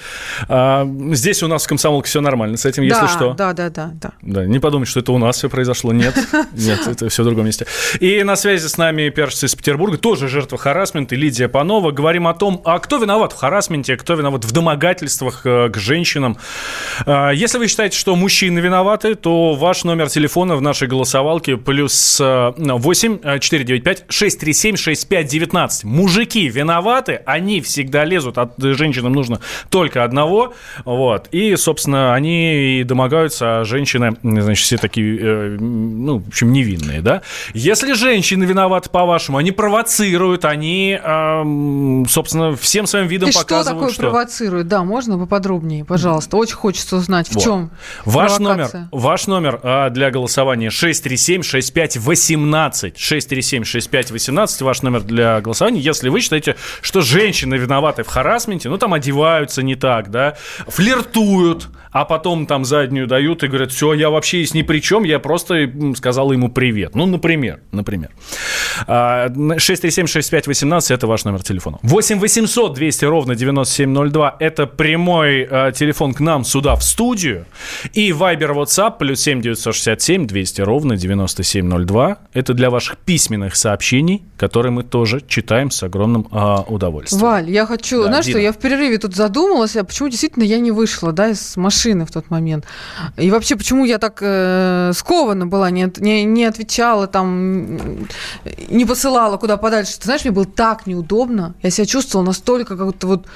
Э, 0.47 0.85
здесь 1.13 1.43
у 1.43 1.49
нас 1.49 1.65
в 1.65 1.69
«Комсомолке» 1.69 2.11
все 2.11 2.21
нормально 2.21 2.59
с 2.59 2.67
этим, 2.67 2.83
если 2.83 3.01
да, 3.01 3.09
что. 3.09 3.33
Да, 3.33 3.55
да, 3.55 3.71
да, 3.71 3.91
да. 3.95 4.13
Да, 4.21 4.45
не 4.45 4.59
подумайте, 4.59 4.91
что 4.91 5.01
это 5.01 5.11
у 5.13 5.19
нас 5.19 5.39
все 5.39 5.49
произошло. 5.49 5.95
Нет, 5.95 6.15
нет, 6.53 6.87
это 6.87 7.09
все 7.09 7.23
в 7.23 7.25
другом 7.25 7.47
месте. 7.47 7.67
И 7.99 8.23
на 8.25 8.37
связи 8.37 8.67
с 8.67 8.77
нами 8.77 9.09
пиарщица 9.09 9.47
из 9.47 9.55
Петербурга, 9.55 9.97
тоже 9.97 10.29
жертва 10.29 10.59
харасмента, 10.59 11.17
Лидия 11.17 11.49
Панова. 11.49 11.93
Говорим 11.93 12.29
о 12.29 12.35
том, 12.35 12.61
а 12.67 12.79
кто 12.79 12.99
виноват 12.99 13.33
в 13.33 13.37
харасменте, 13.37 13.97
кто 13.97 14.13
виноват 14.13 14.45
в 14.45 14.53
домогательствах 14.53 15.47
э, 15.47 15.71
к 15.71 15.79
женщинам, 15.79 15.94
женщинам. 15.95 16.37
А, 17.07 17.31
если 17.31 17.59
вы 17.59 17.69
считаете, 17.69 17.97
что 17.97 18.17
мужчины 18.17 18.59
виноваты, 18.59 19.15
то 19.15 19.55
ваш 19.55 19.85
номер 19.85 20.09
телефона 20.09 20.57
в 20.57 20.61
нашей 20.61 20.89
голосовалке 20.89 21.57
плюс 21.57 22.21
8 22.21 23.39
495 23.39 24.05
637 24.09 24.77
6519. 24.77 25.85
Мужики 25.85 26.49
виноваты, 26.49 27.21
они 27.27 27.61
всегда 27.61 28.05
лезут, 28.05 28.39
от 28.39 28.55
женщинам 28.59 29.13
нужно 29.13 29.41
только 29.71 30.03
одного, 30.03 30.55
вот, 30.85 31.29
и, 31.31 31.55
собственно, 31.57 32.15
они 32.15 32.81
и 32.81 32.85
домогаются, 32.85 33.61
а 33.61 33.65
женщины, 33.65 34.17
значит, 34.23 34.65
все 34.65 34.77
такие, 34.77 35.19
э, 35.21 35.57
ну, 35.61 36.19
в 36.19 36.29
общем, 36.29 36.53
невинные, 36.53 37.03
да. 37.03 37.23
Если 37.55 37.93
женщины 37.93 38.45
виноваты, 38.45 38.91
по-вашему, 38.91 39.39
они 39.39 39.53
провоцируют, 39.53 40.45
они, 40.45 40.99
собственно, 42.09 42.57
всем 42.57 42.87
своим 42.87 43.07
видом 43.07 43.31
и 43.31 43.33
показывают, 43.33 43.67
что 43.67 43.75
такое 43.75 43.93
что... 43.93 44.03
провоцируют? 44.03 44.69
Да, 44.69 44.83
можно 44.83 45.19
поподробнее? 45.19 45.84
Пожалуйста. 45.85 46.37
Очень 46.37 46.57
хочется 46.57 46.97
узнать, 46.97 47.29
в 47.29 47.35
Вот. 47.35 47.45
чем 47.45 47.71
Ваш 48.05 48.39
номер, 48.39 48.71
ваш 48.91 49.27
номер 49.27 49.61
а, 49.63 49.91
для 49.91 50.11
голосования 50.11 50.69
637-6518. 50.69 52.95
637-6518 52.95 54.65
ваш 54.65 54.83
номер 54.83 55.03
для 55.03 55.41
голосования. 55.41 55.81
Если 55.81 56.09
вы 56.09 56.21
считаете, 56.21 56.57
что 56.81 57.01
женщины 57.01 57.57
виноваты 57.57 58.03
в 58.03 58.09
харасменте, 58.09 58.69
ну 58.69 58.79
там 58.79 58.95
одеваются 58.95 59.63
не 59.63 59.77
так, 59.77 60.11
да, 60.11 60.37
флиртуют, 60.67 61.69
а 61.95 62.05
потом 62.05 62.47
там 62.47 62.65
заднюю 62.65 63.07
дают 63.07 63.45
и 63.45 63.47
говорят, 63.47 63.71
все, 63.71 63.95
я 63.95 64.11
вообще 64.11 64.41
есть 64.41 64.55
ни 64.55 64.63
при 64.63 64.81
чем, 64.81 65.05
я 65.05 65.21
просто 65.21 65.71
сказал 65.97 66.33
ему 66.33 66.51
привет. 66.51 66.97
Ну, 66.97 67.07
например, 67.07 67.61
например. 67.71 68.11
А, 68.87 69.29
637-6518 69.29 70.93
это 70.93 71.07
ваш 71.07 71.25
номер 71.25 71.43
телефона. 71.43 71.79
8 71.83 72.19
800 72.19 72.75
200 72.75 73.05
ровно 73.05 73.37
9702 73.37 74.37
это 74.41 74.67
прямой 74.67 75.47
а, 75.49 75.71
телефон 75.75 76.15
к 76.15 76.21
нам 76.21 76.45
сюда 76.45 76.77
в 76.77 76.83
студию. 76.83 77.47
И 77.93 78.11
Viber 78.11 78.55
WhatsApp 78.55 78.99
плюс 78.99 79.21
7 79.21 79.43
967 79.43 80.27
200 80.27 80.61
ровно 80.63 80.97
9702 80.97 82.19
это 82.33 82.55
для 82.55 82.71
ваших 82.71 82.99
письменных 82.99 83.57
сообщений, 83.57 84.23
которые 84.37 84.73
мы 84.73 84.83
тоже 84.83 85.23
читаем 85.27 85.71
с 85.71 85.83
огромным 85.83 86.27
а, 86.31 86.63
удовольствием. 86.63 87.23
Валь, 87.23 87.51
я 87.51 87.67
хочу, 87.67 88.03
Да, 88.03 88.09
знаешь 88.09 88.25
что, 88.25 88.35
Дина. 88.35 88.43
я 88.43 88.53
в 88.53 88.59
перерыве 88.59 88.99
тут 88.99 89.15
задумалась, 89.15 89.77
а 89.77 89.85
почему 89.85 90.09
действительно 90.09 90.45
я 90.45 90.59
не 90.59 90.71
вышла, 90.71 91.13
да, 91.13 91.29
из 91.29 91.57
машины 91.57 92.07
в 92.07 92.11
тот 92.11 92.31
момент. 92.31 92.65
И 93.17 93.31
вообще, 93.31 93.57
почему 93.57 93.85
я 93.85 93.99
так 93.99 94.19
э, 94.21 94.93
скована 94.95 95.47
была, 95.47 95.71
не, 95.71 95.91
не, 95.99 96.25
не 96.25 96.45
отвечала 96.45 97.07
там, 97.07 97.77
не 98.69 98.85
посылала 98.85 99.37
куда 99.37 99.57
подальше. 99.57 99.99
Ты 99.99 100.05
знаешь, 100.05 100.25
мне 100.25 100.33
было 100.33 100.47
так 100.47 100.87
неудобно, 100.87 101.55
я 101.63 101.71
себя 101.71 101.87
чувствовала 101.87 102.27
настолько 102.27 102.77
как-то 102.77 103.07
вот 103.07 103.27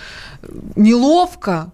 неловко, 0.77 1.73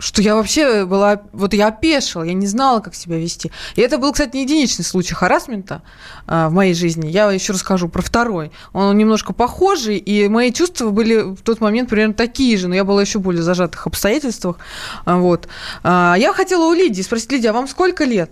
что 0.00 0.22
я 0.22 0.34
вообще 0.34 0.84
была, 0.84 1.22
вот 1.32 1.54
я 1.54 1.68
опешила, 1.68 2.22
я 2.22 2.32
не 2.32 2.46
знала, 2.46 2.80
как 2.80 2.94
себя 2.94 3.18
вести. 3.18 3.52
И 3.76 3.80
это 3.82 3.98
был, 3.98 4.12
кстати, 4.12 4.34
не 4.34 4.42
единичный 4.42 4.84
случай 4.84 5.14
харасмента 5.14 5.82
а, 6.26 6.48
в 6.48 6.52
моей 6.52 6.74
жизни. 6.74 7.08
Я 7.08 7.30
еще 7.30 7.52
расскажу 7.52 7.88
про 7.88 8.02
второй. 8.02 8.50
Он 8.72 8.96
немножко 8.96 9.32
похожий, 9.32 9.98
и 9.98 10.28
мои 10.28 10.52
чувства 10.52 10.90
были 10.90 11.20
в 11.20 11.42
тот 11.42 11.60
момент 11.60 11.90
примерно 11.90 12.14
такие 12.14 12.56
же, 12.56 12.68
но 12.68 12.74
я 12.74 12.84
была 12.84 13.02
еще 13.02 13.18
более 13.18 13.42
зажатых 13.42 13.86
обстоятельствах. 13.86 14.56
А, 15.04 15.18
Вот. 15.18 15.48
А, 15.82 16.16
Я 16.18 16.32
хотела 16.32 16.66
у 16.66 16.72
Лидии 16.72 17.02
спросить, 17.02 17.30
Лидия, 17.30 17.50
а 17.50 17.52
вам 17.52 17.68
сколько 17.68 18.04
лет? 18.04 18.30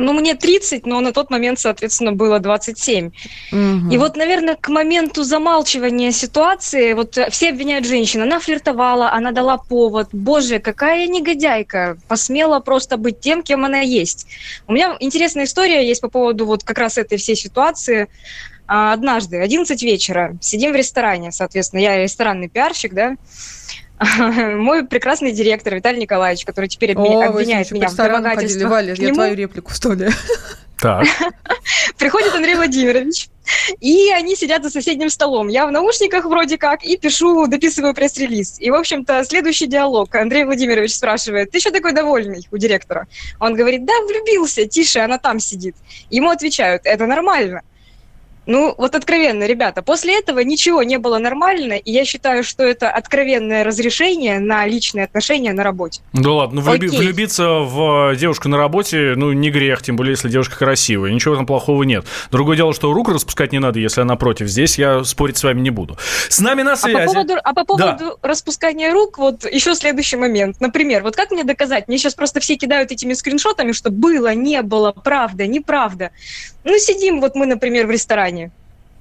Ну, 0.00 0.12
мне 0.12 0.36
30, 0.36 0.86
но 0.86 1.00
на 1.00 1.12
тот 1.12 1.28
момент, 1.28 1.58
соответственно, 1.58 2.12
было 2.12 2.38
27. 2.38 3.10
Мгм. 3.50 3.90
И 3.90 3.98
вот, 3.98 4.16
наверное, 4.16 4.54
к 4.54 4.68
моменту 4.68 5.24
замалчивания 5.24 6.12
ситуации, 6.12 6.92
вот 6.92 7.18
э, 7.18 7.28
все 7.30 7.50
обвиняют 7.50 7.84
женщину, 7.84 8.22
она 8.22 8.38
флиртовала, 8.38 9.10
она 9.10 9.32
дала 9.32 9.58
повод. 9.58 10.10
Боже, 10.12 10.60
какая 10.60 11.08
негодяйка, 11.08 11.98
посмела 12.06 12.60
просто 12.60 12.96
быть 12.96 13.18
тем, 13.18 13.42
кем 13.42 13.64
она 13.64 13.80
есть. 13.80 14.28
У 14.68 14.72
меня 14.72 14.96
интересная 15.00 15.46
история 15.46 15.84
есть 15.84 16.00
по 16.00 16.08
поводу 16.08 16.46
вот 16.46 16.62
как 16.62 16.78
раз 16.78 16.96
этой 16.96 17.18
всей 17.18 17.34
ситуации. 17.34 18.06
А, 18.68 18.92
Однажды, 18.92 19.38
11 19.38 19.82
вечера, 19.82 20.36
сидим 20.40 20.72
в 20.72 20.76
ресторане, 20.76 21.32
соответственно, 21.32 21.80
я 21.80 21.96
ресторанный 21.96 22.48
пиарщик, 22.48 22.94
да, 22.94 23.16
мой 24.56 24.86
прекрасный 24.86 25.32
директор 25.32 25.74
Виталий 25.74 26.00
Николаевич, 26.00 26.44
который 26.44 26.68
теперь 26.68 26.94
О, 26.94 27.22
обвиняет 27.28 27.70
меня 27.70 27.88
в 27.88 27.96
домогательствах 27.96 28.70
Валя, 28.70 28.94
я 28.94 29.04
нему. 29.06 29.14
твою 29.14 29.34
реплику 29.34 29.72
вставляю. 29.72 30.12
Так. 30.80 31.04
Приходит 31.98 32.32
Андрей 32.36 32.54
Владимирович, 32.54 33.30
и 33.80 34.10
они 34.12 34.36
сидят 34.36 34.62
за 34.62 34.70
соседним 34.70 35.10
столом. 35.10 35.48
Я 35.48 35.66
в 35.66 35.72
наушниках 35.72 36.24
вроде 36.24 36.56
как 36.56 36.84
и 36.84 36.96
пишу, 36.96 37.48
дописываю 37.48 37.94
пресс-релиз. 37.94 38.60
И, 38.60 38.70
в 38.70 38.74
общем-то, 38.74 39.24
следующий 39.24 39.66
диалог. 39.66 40.14
Андрей 40.14 40.44
Владимирович 40.44 40.94
спрашивает, 40.94 41.50
ты 41.50 41.58
что 41.58 41.72
такой 41.72 41.94
довольный 41.94 42.46
у 42.52 42.58
директора? 42.58 43.08
Он 43.40 43.54
говорит, 43.54 43.84
да, 43.86 43.92
влюбился, 44.06 44.66
тише, 44.66 45.00
она 45.00 45.18
там 45.18 45.40
сидит. 45.40 45.74
Ему 46.10 46.30
отвечают, 46.30 46.82
это 46.84 47.06
нормально. 47.06 47.62
Ну, 48.48 48.74
вот 48.78 48.94
откровенно, 48.94 49.44
ребята, 49.44 49.82
после 49.82 50.18
этого 50.18 50.38
ничего 50.38 50.82
не 50.82 50.96
было 50.98 51.18
нормально, 51.18 51.74
и 51.74 51.92
я 51.92 52.06
считаю, 52.06 52.42
что 52.42 52.64
это 52.64 52.88
откровенное 52.90 53.62
разрешение 53.62 54.38
на 54.38 54.64
личные 54.66 55.04
отношения 55.04 55.52
на 55.52 55.62
работе. 55.62 56.00
Да 56.14 56.32
ладно, 56.32 56.62
ну, 56.62 56.72
влюби- 56.72 56.88
влюбиться 56.88 57.46
в 57.60 58.12
э, 58.12 58.16
девушку 58.16 58.48
на 58.48 58.56
работе, 58.56 59.12
ну, 59.16 59.32
не 59.34 59.50
грех, 59.50 59.82
тем 59.82 59.96
более, 59.96 60.12
если 60.12 60.30
девушка 60.30 60.56
красивая. 60.56 61.12
Ничего 61.12 61.36
там 61.36 61.44
плохого 61.44 61.82
нет. 61.82 62.06
Другое 62.30 62.56
дело, 62.56 62.72
что 62.72 62.90
руку 62.94 63.12
распускать 63.12 63.52
не 63.52 63.58
надо, 63.58 63.80
если 63.80 64.00
она 64.00 64.16
против. 64.16 64.46
Здесь 64.48 64.78
я 64.78 65.04
спорить 65.04 65.36
с 65.36 65.44
вами 65.44 65.60
не 65.60 65.68
буду. 65.70 65.98
С 66.30 66.40
нами 66.40 66.62
на 66.62 66.72
А 66.72 66.76
по 66.76 66.80
связи. 66.80 67.06
поводу, 67.06 67.34
а 67.44 67.52
по 67.52 67.76
Да. 67.76 67.92
поводу 67.92 68.18
распускания 68.22 68.90
рук, 68.94 69.18
вот 69.18 69.44
еще 69.44 69.74
следующий 69.74 70.16
момент. 70.16 70.58
Например, 70.58 71.02
вот 71.02 71.16
как 71.16 71.30
мне 71.32 71.44
доказать? 71.44 71.86
Мне 71.86 71.98
сейчас 71.98 72.14
просто 72.14 72.40
все 72.40 72.56
кидают 72.56 72.92
этими 72.92 73.12
скриншотами, 73.12 73.72
что 73.72 73.90
было, 73.90 74.32
не 74.34 74.62
было, 74.62 74.92
правда, 74.92 75.46
неправда. 75.46 76.12
Ну, 76.68 76.78
сидим 76.78 77.20
вот 77.20 77.34
мы, 77.34 77.46
например, 77.46 77.86
в 77.86 77.90
ресторане. 77.90 78.50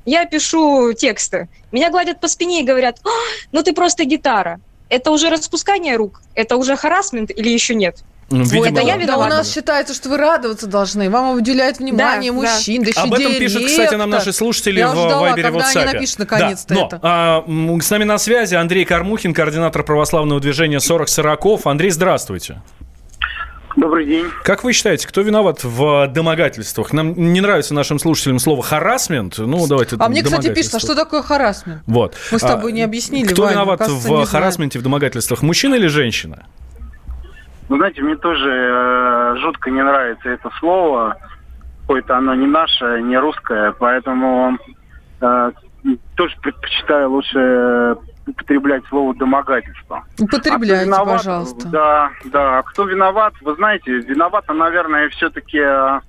Я 0.05 0.25
пишу 0.25 0.93
тексты. 0.93 1.49
Меня 1.73 1.91
гладят 1.91 2.21
по 2.21 2.29
спине 2.29 2.61
и 2.61 2.63
говорят, 2.63 2.97
«А, 3.03 3.09
ну 3.51 3.61
ты 3.61 3.73
просто 3.73 4.05
гитара. 4.05 4.61
Это 4.87 5.11
уже 5.11 5.29
распускание 5.29 5.97
рук? 5.97 6.21
Это 6.33 6.55
уже 6.55 6.77
харасмент 6.77 7.29
или 7.29 7.49
еще 7.49 7.75
нет? 7.75 7.97
Ну, 8.29 8.43
видимо, 8.43 8.67
это 8.67 8.81
я 8.81 8.85
да. 8.85 8.91
Да 8.91 8.95
у 8.95 8.99
виновата. 8.99 9.35
нас 9.35 9.53
считается, 9.53 9.93
что 9.93 10.07
вы 10.07 10.17
радоваться 10.17 10.67
должны. 10.67 11.09
Вам 11.09 11.35
уделяют 11.35 11.79
внимание 11.79 12.31
Да, 12.31 12.37
мужчин, 12.37 12.83
да 12.83 13.01
Об 13.01 13.13
этом 13.13 13.33
пишут, 13.35 13.65
кстати, 13.65 13.95
нам 13.95 14.09
наши 14.09 14.31
слушатели 14.31 14.79
Я 14.79 14.87
в 14.87 14.91
ждала, 14.91 15.19
Вайбере, 15.19 15.43
когда 15.43 15.59
WhatsApp. 15.59 15.77
они 15.83 15.93
напишут 15.93 16.19
наконец-то 16.19 16.73
да, 16.73 16.75
но, 16.79 16.87
это. 16.87 16.99
а, 17.01 17.81
с 17.81 17.89
нами 17.89 18.03
на 18.05 18.17
связи 18.17 18.55
Андрей 18.55 18.85
Кармухин, 18.85 19.33
координатор 19.33 19.83
православного 19.83 20.39
движения 20.39 20.79
40 20.79 21.09
сороков. 21.09 21.67
Андрей, 21.67 21.91
здравствуйте. 21.91 22.61
Добрый 23.77 24.05
день. 24.07 24.25
Как 24.43 24.63
вы 24.63 24.73
считаете, 24.73 25.07
кто 25.07 25.21
виноват 25.21 25.63
в 25.63 26.07
домогательствах? 26.07 26.93
Нам 26.93 27.13
не 27.13 27.41
нравится 27.41 27.75
нашим 27.75 27.99
слушателям 27.99 28.39
слово 28.39 28.63
харасмент. 28.63 29.37
Ну, 29.37 29.67
давайте. 29.67 29.97
А 29.99 30.09
мне, 30.09 30.23
кстати, 30.23 30.51
пишут, 30.51 30.73
а 30.73 30.79
что 30.79 30.95
такое 30.95 31.21
харасмент? 31.21 31.83
Вот. 31.85 32.15
Мы 32.31 32.39
с 32.39 32.41
тобой 32.41 32.71
А, 32.71 32.73
не 32.75 32.81
объяснили, 32.81 33.27
Кто 33.27 33.43
Ваня, 33.43 33.53
виноват 33.53 33.77
кажется, 33.77 34.11
в 34.11 34.25
харасменте, 34.25 34.79
в 34.79 34.81
домогательствах? 34.81 35.43
Мужчина 35.43 35.75
или 35.75 35.85
женщина? 35.85 36.47
Вы 37.69 37.77
знаете, 37.77 38.01
мне 38.01 38.15
тоже 38.15 38.49
э, 38.49 39.35
жутко 39.41 39.69
не 39.69 39.83
нравится 39.83 40.27
это 40.27 40.49
слово. 40.59 41.15
Какое-то 41.81 42.17
оно 42.17 42.33
не 42.33 42.47
наше, 42.47 43.01
не 43.03 43.19
русское, 43.19 43.73
поэтому 43.73 44.57
э, 45.21 45.51
тоже 46.15 46.35
предпочитаю 46.41 47.11
лучше 47.11 47.97
употреблять 48.27 48.83
слово 48.87 49.15
домогательство. 49.15 50.03
А 50.19 50.23
Употребляйте, 50.23 50.75
кто 50.75 50.85
виноват? 50.85 51.17
пожалуйста. 51.17 51.67
Да, 51.69 52.11
да. 52.25 52.61
Кто 52.63 52.83
виноват? 52.83 53.33
Вы 53.41 53.55
знаете, 53.55 53.91
виновато, 53.91 54.53
наверное, 54.53 55.09
все-таки 55.09 55.57
э, 55.57 55.65
а, 55.65 56.01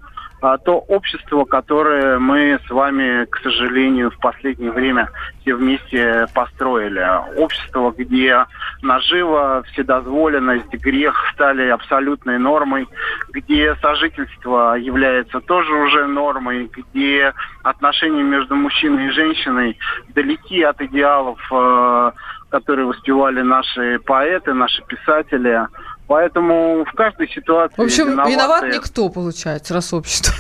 то 0.59 0.79
общество, 0.79 1.45
которое 1.45 2.19
мы 2.19 2.61
с 2.67 2.71
вами, 2.71 3.25
к 3.25 3.39
сожалению, 3.39 4.11
в 4.11 4.19
последнее 4.19 4.71
время 4.71 5.11
все 5.41 5.55
вместе 5.55 6.27
построили. 6.33 7.05
Общество, 7.37 7.93
где 7.97 8.47
нажива, 8.83 9.65
вседозволенность, 9.65 10.73
грех 10.75 11.15
стали 11.35 11.69
абсолютной 11.69 12.39
нормой, 12.39 12.87
где 13.33 13.75
сожительство 13.77 14.75
является 14.77 15.41
тоже 15.41 15.73
уже 15.75 16.07
нормой, 16.07 16.71
где 16.73 17.33
отношения 17.65 18.23
между 18.23 18.55
мужчиной 18.55 19.09
и 19.09 19.11
женщиной 19.11 19.79
далеки 20.15 20.63
от 20.63 20.81
идеалов, 20.81 21.41
э, 21.51 22.13
которые 22.51 22.87
воспевали 22.87 23.43
наши 23.43 23.99
поэты, 24.01 24.55
наши 24.55 24.83
писатели. 24.85 25.67
Поэтому 26.09 26.85
в 26.87 26.93
каждой 26.93 27.29
ситуации 27.29 27.75
В 27.77 27.85
общем, 27.85 28.09
виноваты- 28.13 28.31
виноват 28.33 28.65
никто, 28.73 29.09
получается, 29.11 29.75
раз 29.75 29.93
общество. 29.93 30.33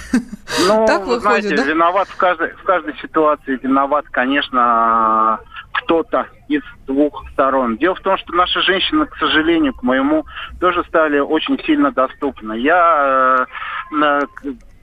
ну, 0.67 0.87
Так 0.87 1.03
вы 1.07 1.17
выходит, 1.17 1.23
знаете, 1.45 1.57
да? 1.57 1.63
виноват 1.65 2.09
в 2.09 2.17
каждой, 2.17 2.53
в 2.55 2.63
каждой 2.63 2.97
ситуации 3.03 3.59
виноват, 3.63 4.07
конечно, 4.11 5.39
кто-то 5.75 6.27
из 6.49 6.63
двух 6.87 7.23
сторон. 7.33 7.77
Дело 7.77 7.95
в 7.95 8.01
том, 8.01 8.17
что 8.17 8.33
наши 8.33 8.63
женщины, 8.63 9.05
к 9.07 9.15
сожалению, 9.19 9.75
к 9.75 9.83
моему, 9.83 10.25
тоже 10.59 10.83
стали 10.89 11.19
очень 11.19 11.59
сильно 11.65 11.93
доступны. 11.93 12.55
Я, 12.59 13.47
э, 13.93 14.21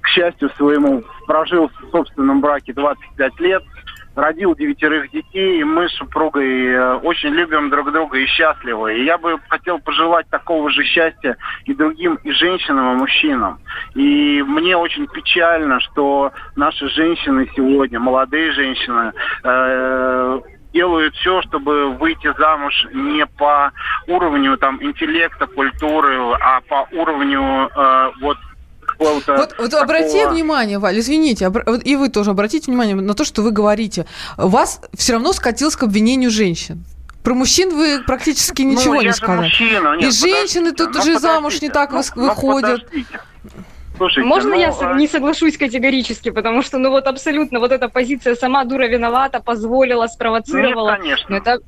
к 0.02 0.08
счастью 0.08 0.52
своему, 0.52 1.04
прожил 1.26 1.70
в 1.82 1.92
собственном 1.92 2.42
браке 2.42 2.74
25 2.74 3.40
лет, 3.40 3.64
родил 4.16 4.56
девятерых 4.56 5.12
детей, 5.12 5.60
и 5.60 5.64
мы 5.64 5.90
с 5.90 5.94
супругой 5.94 6.68
э, 6.68 6.94
очень 6.96 7.30
любим 7.30 7.70
друг 7.70 7.92
друга 7.92 8.18
и 8.18 8.26
счастливы. 8.26 8.98
И 8.98 9.06
я 9.06 9.18
бы 9.18 9.40
хотел 9.50 9.80
пожелать 9.80 10.28
такого 10.30 10.70
же 10.70 10.84
счастья 10.84 11.38
и 11.66 11.74
другим, 11.74 12.16
и 12.24 12.32
женщинам, 12.32 12.94
и 12.94 13.00
мужчинам. 13.00 13.60
И 13.94 14.42
мне 14.42 14.78
очень 14.78 15.08
печально, 15.08 15.80
что 15.82 16.32
наши 16.56 16.88
женщины 16.90 17.50
сегодня, 17.56 18.00
молодые 18.00 18.52
женщины, 18.54 19.12
э, 19.44 20.42
делают 20.74 21.16
все, 21.16 21.42
чтобы 21.44 21.92
выйти 21.92 22.34
замуж 22.38 22.88
не 22.94 23.26
по 23.26 23.72
уровню 24.08 24.58
там 24.58 24.78
интеллекта, 24.82 25.48
культуры, 25.48 26.18
а 26.42 26.62
по 26.62 26.88
уровню 26.92 27.70
э, 27.74 28.12
вот 28.22 28.38
какого-то 28.98 29.36
Вот, 29.36 29.56
вот 29.58 29.72
такого- 29.72 29.84
обрати 29.84 30.26
внимание, 30.26 30.80
Валь, 30.80 31.00
извините, 31.00 31.50
вот 31.50 31.86
и 31.86 31.96
вы 31.96 32.10
тоже 32.10 32.32
обратите 32.32 32.72
внимание 32.72 32.96
на 32.96 33.14
то, 33.14 33.24
что 33.26 33.42
вы 33.42 33.52
говорите. 33.52 34.06
Вас 34.38 34.82
все 34.94 35.14
равно 35.14 35.34
скатилось 35.34 35.76
к 35.76 35.84
обвинению 35.84 36.32
женщин. 36.32 36.84
Про 37.24 37.34
мужчин 37.34 37.76
вы 37.76 38.04
практически 38.06 38.62
ничего 38.62 38.96
ну, 38.96 39.02
не 39.02 39.14
сказали. 39.14 39.46
Мужчина. 39.46 39.96
Нет, 39.96 40.04
И 40.04 40.12
женщины 40.12 40.72
тут 40.74 40.94
ну, 40.94 41.02
уже 41.02 41.20
замуж 41.20 41.62
не 41.62 41.70
так 41.70 41.92
ну, 41.92 42.02
выходят. 42.16 42.82
Ну, 42.94 43.04
Слушайте, 43.98 44.28
Можно 44.28 44.50
ну, 44.50 44.60
я 44.60 44.74
а... 44.80 44.94
не 44.96 45.08
соглашусь 45.08 45.58
категорически, 45.58 46.30
потому 46.30 46.62
что, 46.62 46.78
ну 46.78 46.90
вот 46.90 47.08
абсолютно 47.08 47.60
вот 47.60 47.72
эта 47.72 47.88
позиция 47.88 48.36
«сама 48.36 48.66
дура 48.66 48.88
виновата», 48.88 49.40
позволила, 49.40 50.08
спровоцировала. 50.08 50.92
Нет, 50.92 51.02
конечно. 51.02 51.34
Это 51.34 51.60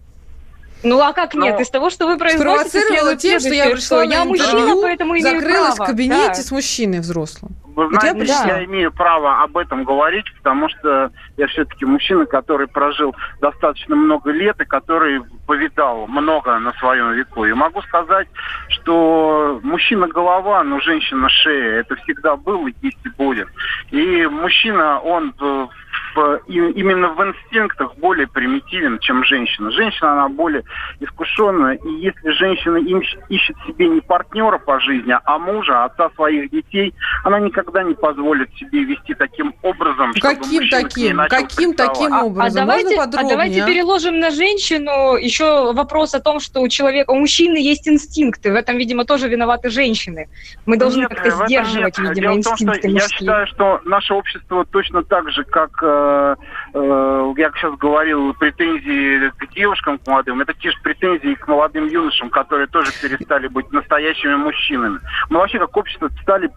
ну 0.84 1.02
а 1.02 1.14
как 1.14 1.34
нет? 1.34 1.56
Но... 1.56 1.62
Из 1.62 1.70
того, 1.70 1.90
что 1.90 2.08
вы 2.08 2.18
произносите, 2.18 2.80
Спровоцировала 2.80 3.16
тем, 3.16 3.40
что 3.40 3.54
я 3.54 3.66
пришла 3.66 3.82
что 3.82 4.02
я 4.04 4.26
мужчина, 4.26 4.76
поэтому 4.82 5.14
имею 5.14 5.40
закрылась 5.40 5.76
право. 5.76 5.88
в 5.88 5.92
кабинете 5.92 6.28
да. 6.28 6.34
с 6.36 6.52
мужчиной 6.52 7.00
взрослым. 7.00 7.56
Вы 7.78 7.90
Вот 7.90 7.94
я 7.94 8.12
знаете, 8.12 8.20
пришла. 8.20 8.58
я 8.58 8.66
имею 8.66 8.92
право 8.92 9.44
об 9.44 9.56
этом 9.56 9.84
говорить, 9.84 10.26
потому 10.38 10.68
что 10.70 11.12
я 11.38 11.46
все-таки 11.48 11.86
мужчина, 11.86 12.26
который 12.26 12.68
прожил 12.68 13.16
достаточно 13.40 13.96
много 13.96 14.32
лет 14.32 14.60
и 14.60 14.66
который 14.66 15.22
повидал 15.46 16.08
много 16.08 16.58
на 16.58 16.74
своем 16.74 17.14
веку. 17.14 17.46
И 17.46 17.54
могу 17.54 17.84
сказать, 17.84 18.28
что 18.70 19.60
мужчина 19.62 20.08
голова, 20.08 20.64
но 20.64 20.80
женщина 20.80 21.30
шея. 21.30 21.82
Это 21.82 21.96
всегда 21.98 22.36
было, 22.36 22.68
есть 22.82 22.98
и 23.06 23.10
будет. 23.10 23.48
И 23.92 24.26
мужчина, 24.26 25.00
он 25.00 25.34
в 25.38 25.70
в, 26.16 26.42
и, 26.48 26.54
именно 26.54 27.10
в 27.10 27.24
инстинктах 27.24 27.96
более 27.98 28.28
примитивен, 28.28 29.00
чем 29.00 29.24
женщина. 29.24 29.72
Женщина, 29.72 30.14
она 30.14 30.30
более 30.30 30.64
искушенная, 31.00 31.76
и 31.76 31.90
если 32.00 32.30
женщина 32.32 32.78
ищет, 32.78 33.56
себе 33.68 33.88
не 33.90 34.02
партнера 34.02 34.58
по 34.58 34.80
жизни, 34.80 35.16
а 35.24 35.38
мужа, 35.40 35.86
отца 35.86 36.10
своих 36.16 36.50
детей, 36.52 36.94
она 37.24 37.40
никогда 37.40 37.84
не 37.84 37.94
позволит 37.94 38.54
себе 38.56 38.84
вести 38.84 39.14
таким 39.14 39.54
образом, 39.62 40.14
чтобы 40.16 40.36
Каким 40.36 40.70
таким? 40.70 41.18
Каким 41.30 41.74
таким 41.74 42.14
А, 42.14 42.22
а 42.22 42.24
образом? 42.26 42.62
давайте, 42.68 43.00
а 43.00 43.08
давайте 43.08 43.64
а? 43.64 43.66
переложим 43.68 44.20
на 44.20 44.32
женщину 44.32 45.16
еще 45.16 45.74
вопрос 45.74 46.14
о 46.16 46.20
том, 46.20 46.40
что 46.40 46.62
у 46.62 46.68
человека, 46.68 47.12
у 47.12 47.16
мужчины 47.16 47.58
есть 47.58 47.88
инстинкты. 47.88 48.52
В 48.52 48.56
этом, 48.56 48.78
видимо, 48.78 49.06
тоже 49.06 49.28
виноваты 49.28 49.70
женщины. 49.70 50.30
Мы 50.66 50.78
должны 50.78 51.08
как-то 51.08 51.46
сдерживать, 51.46 51.98
нет. 51.98 52.10
видимо, 52.10 52.34
Дело 52.34 52.42
в 52.42 52.44
том, 52.44 52.56
что 52.56 52.66
инстинкты 52.66 52.88
я 52.88 52.94
мужские. 52.94 53.20
считаю, 53.20 53.48
что 53.48 53.82
наше 53.86 54.14
общество 54.14 54.66
точно 54.66 55.04
так 55.04 55.30
же, 55.32 55.44
как 55.44 55.84
э, 55.88 56.36
э, 56.74 57.34
я 57.38 57.52
сейчас 57.56 57.76
говорил, 57.78 58.34
претензии 58.34 59.30
к 59.38 59.54
девушкам, 59.54 59.98
к 59.98 60.08
молодым, 60.08 60.42
это 60.42 60.54
те 60.54 60.72
же 60.72 60.78
претензии 60.84 61.36
к 61.36 61.48
молодым 61.48 61.88
юношам, 61.88 62.30
которые 62.30 62.68
тоже 62.68 62.92
перестали 63.02 63.48
быть 63.48 63.72
настоящими 63.72 64.36
мужчинами. 64.36 65.00
Мы 65.30 65.40
вообще 65.40 65.60
как 65.60 65.76
общество 65.78 66.10
стали 66.22 66.50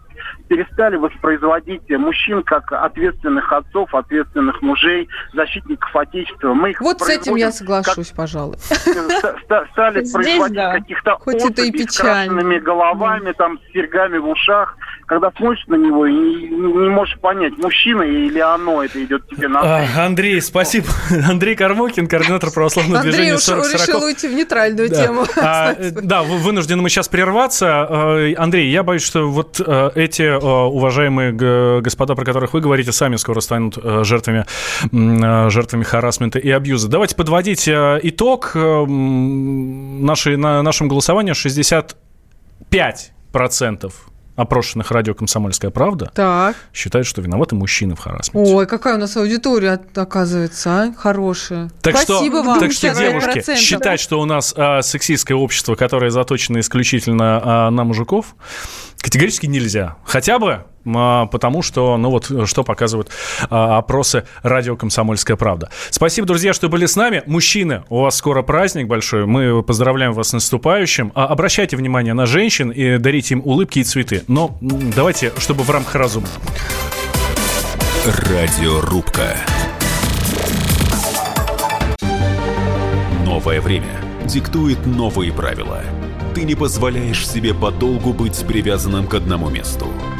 перестали 0.47 0.97
воспроизводить 0.97 1.89
мужчин 1.89 2.43
как 2.43 2.71
ответственных 2.71 3.51
отцов, 3.51 3.93
ответственных 3.95 4.61
мужей, 4.61 5.07
защитников 5.33 5.95
Отечества. 5.95 6.53
Мы 6.53 6.71
их 6.71 6.81
Вот 6.81 6.99
с 7.01 7.09
этим 7.09 7.35
я 7.35 7.51
соглашусь, 7.51 8.09
пожалуй. 8.11 8.57
как- 9.21 9.39
ста- 9.43 9.65
стали 9.71 10.03
производить 10.11 10.55
да. 10.55 10.73
каких-то 10.73 11.15
особей 11.15 11.87
с 11.87 12.63
головами, 12.63 13.31
там, 13.33 13.59
с 13.59 13.71
серьгами 13.73 14.17
в 14.17 14.27
ушах. 14.27 14.75
Когда 15.11 15.29
смотришь 15.35 15.65
на 15.67 15.75
него 15.75 16.05
и 16.05 16.13
не, 16.13 16.47
не 16.47 16.89
можешь 16.89 17.19
понять, 17.19 17.57
мужчина 17.57 18.03
или 18.03 18.39
оно 18.39 18.81
это 18.81 19.03
идет 19.03 19.27
тебе 19.27 19.49
на 19.49 19.59
А, 19.59 20.05
Андрей, 20.05 20.41
спасибо. 20.41 20.87
Андрей 21.29 21.53
Кармокин, 21.57 22.07
координатор 22.07 22.49
православного 22.49 22.99
Андрей 22.99 23.11
движения 23.11 23.35
уж 23.35 23.41
40 23.41 23.73
решил 23.73 24.03
уйти 24.05 24.29
в 24.29 24.33
нейтральную 24.33 24.89
Да. 24.89 25.05
тему. 25.05 25.25
А, 25.35 25.73
э, 25.73 25.91
да, 25.91 26.23
вы- 26.23 26.37
вынуждены 26.37 26.81
мы 26.81 26.89
сейчас 26.89 27.09
прерваться. 27.09 27.87
Э, 27.89 28.33
Андрей, 28.37 28.71
я 28.71 28.83
боюсь, 28.83 29.03
что 29.03 29.29
вот 29.29 29.59
э, 29.59 29.91
эти 29.95 30.21
э, 30.21 30.37
уважаемые 30.37 31.33
господа, 31.81 32.15
про 32.15 32.23
которых 32.23 32.53
вы 32.53 32.61
говорите, 32.61 32.93
сами 32.93 33.17
скоро 33.17 33.41
станут 33.41 33.77
жертвами, 34.05 34.45
жертвами 34.93 35.83
харасмента 35.83 36.39
и 36.39 36.49
абьюза. 36.49 36.87
Давайте 36.87 37.17
подводить 37.17 37.67
итог. 37.67 38.55
Наши, 38.55 40.37
на 40.37 40.63
нашем 40.63 40.87
голосовании 40.87 41.33
65% 41.33 43.91
опрошенных 44.41 44.91
радио 44.91 45.13
«Комсомольская 45.13 45.71
правда» 45.71 46.11
Так. 46.13 46.55
считают, 46.73 47.07
что 47.07 47.21
виноваты 47.21 47.55
мужчины 47.55 47.95
в 47.95 47.99
харасменте. 47.99 48.53
Ой, 48.53 48.67
какая 48.67 48.95
у 48.95 48.97
нас 48.97 49.15
аудитория, 49.17 49.79
оказывается, 49.95 50.69
а? 50.69 50.93
Хорошая. 50.97 51.69
Так 51.81 51.97
Спасибо 51.97 52.39
что, 52.39 52.43
вам. 52.43 52.59
так 52.59 52.71
что 52.71 52.87
55%. 52.87 52.99
девушки, 52.99 53.55
считать, 53.55 53.99
что 53.99 54.19
у 54.19 54.25
нас 54.25 54.53
а, 54.57 54.81
сексистское 54.81 55.37
общество, 55.37 55.75
которое 55.75 56.11
заточено 56.11 56.59
исключительно 56.59 57.41
а, 57.43 57.69
на 57.71 57.83
мужиков, 57.83 58.35
категорически 58.99 59.45
нельзя. 59.45 59.97
Хотя 60.05 60.39
бы 60.39 60.65
потому, 60.83 61.61
что, 61.61 61.97
ну 61.97 62.09
вот, 62.09 62.31
что 62.45 62.63
показывают 62.63 63.09
а, 63.49 63.77
опросы 63.77 64.25
радио 64.43 64.75
«Комсомольская 64.75 65.37
правда». 65.37 65.69
Спасибо, 65.89 66.27
друзья, 66.27 66.53
что 66.53 66.69
были 66.69 66.85
с 66.85 66.95
нами. 66.95 67.23
Мужчины, 67.25 67.83
у 67.89 68.01
вас 68.01 68.15
скоро 68.17 68.41
праздник 68.41 68.87
большой. 68.87 69.25
Мы 69.25 69.63
поздравляем 69.63 70.13
вас 70.13 70.29
с 70.29 70.33
наступающим. 70.33 71.11
А, 71.15 71.27
обращайте 71.27 71.77
внимание 71.77 72.13
на 72.13 72.25
женщин 72.25 72.69
и 72.69 72.97
дарите 72.97 73.35
им 73.35 73.41
улыбки 73.43 73.79
и 73.79 73.83
цветы. 73.83 74.23
Но 74.27 74.57
давайте, 74.61 75.31
чтобы 75.37 75.63
в 75.63 75.69
рамках 75.69 75.95
разума. 75.95 76.27
Радиорубка. 78.05 79.37
Новое 83.25 83.61
время 83.61 84.01
диктует 84.25 84.85
новые 84.85 85.31
правила. 85.31 85.81
Ты 86.33 86.43
не 86.43 86.55
позволяешь 86.55 87.27
себе 87.27 87.53
подолгу 87.53 88.13
быть 88.13 88.43
привязанным 88.45 89.07
к 89.07 89.13
одному 89.13 89.49
месту. 89.49 89.87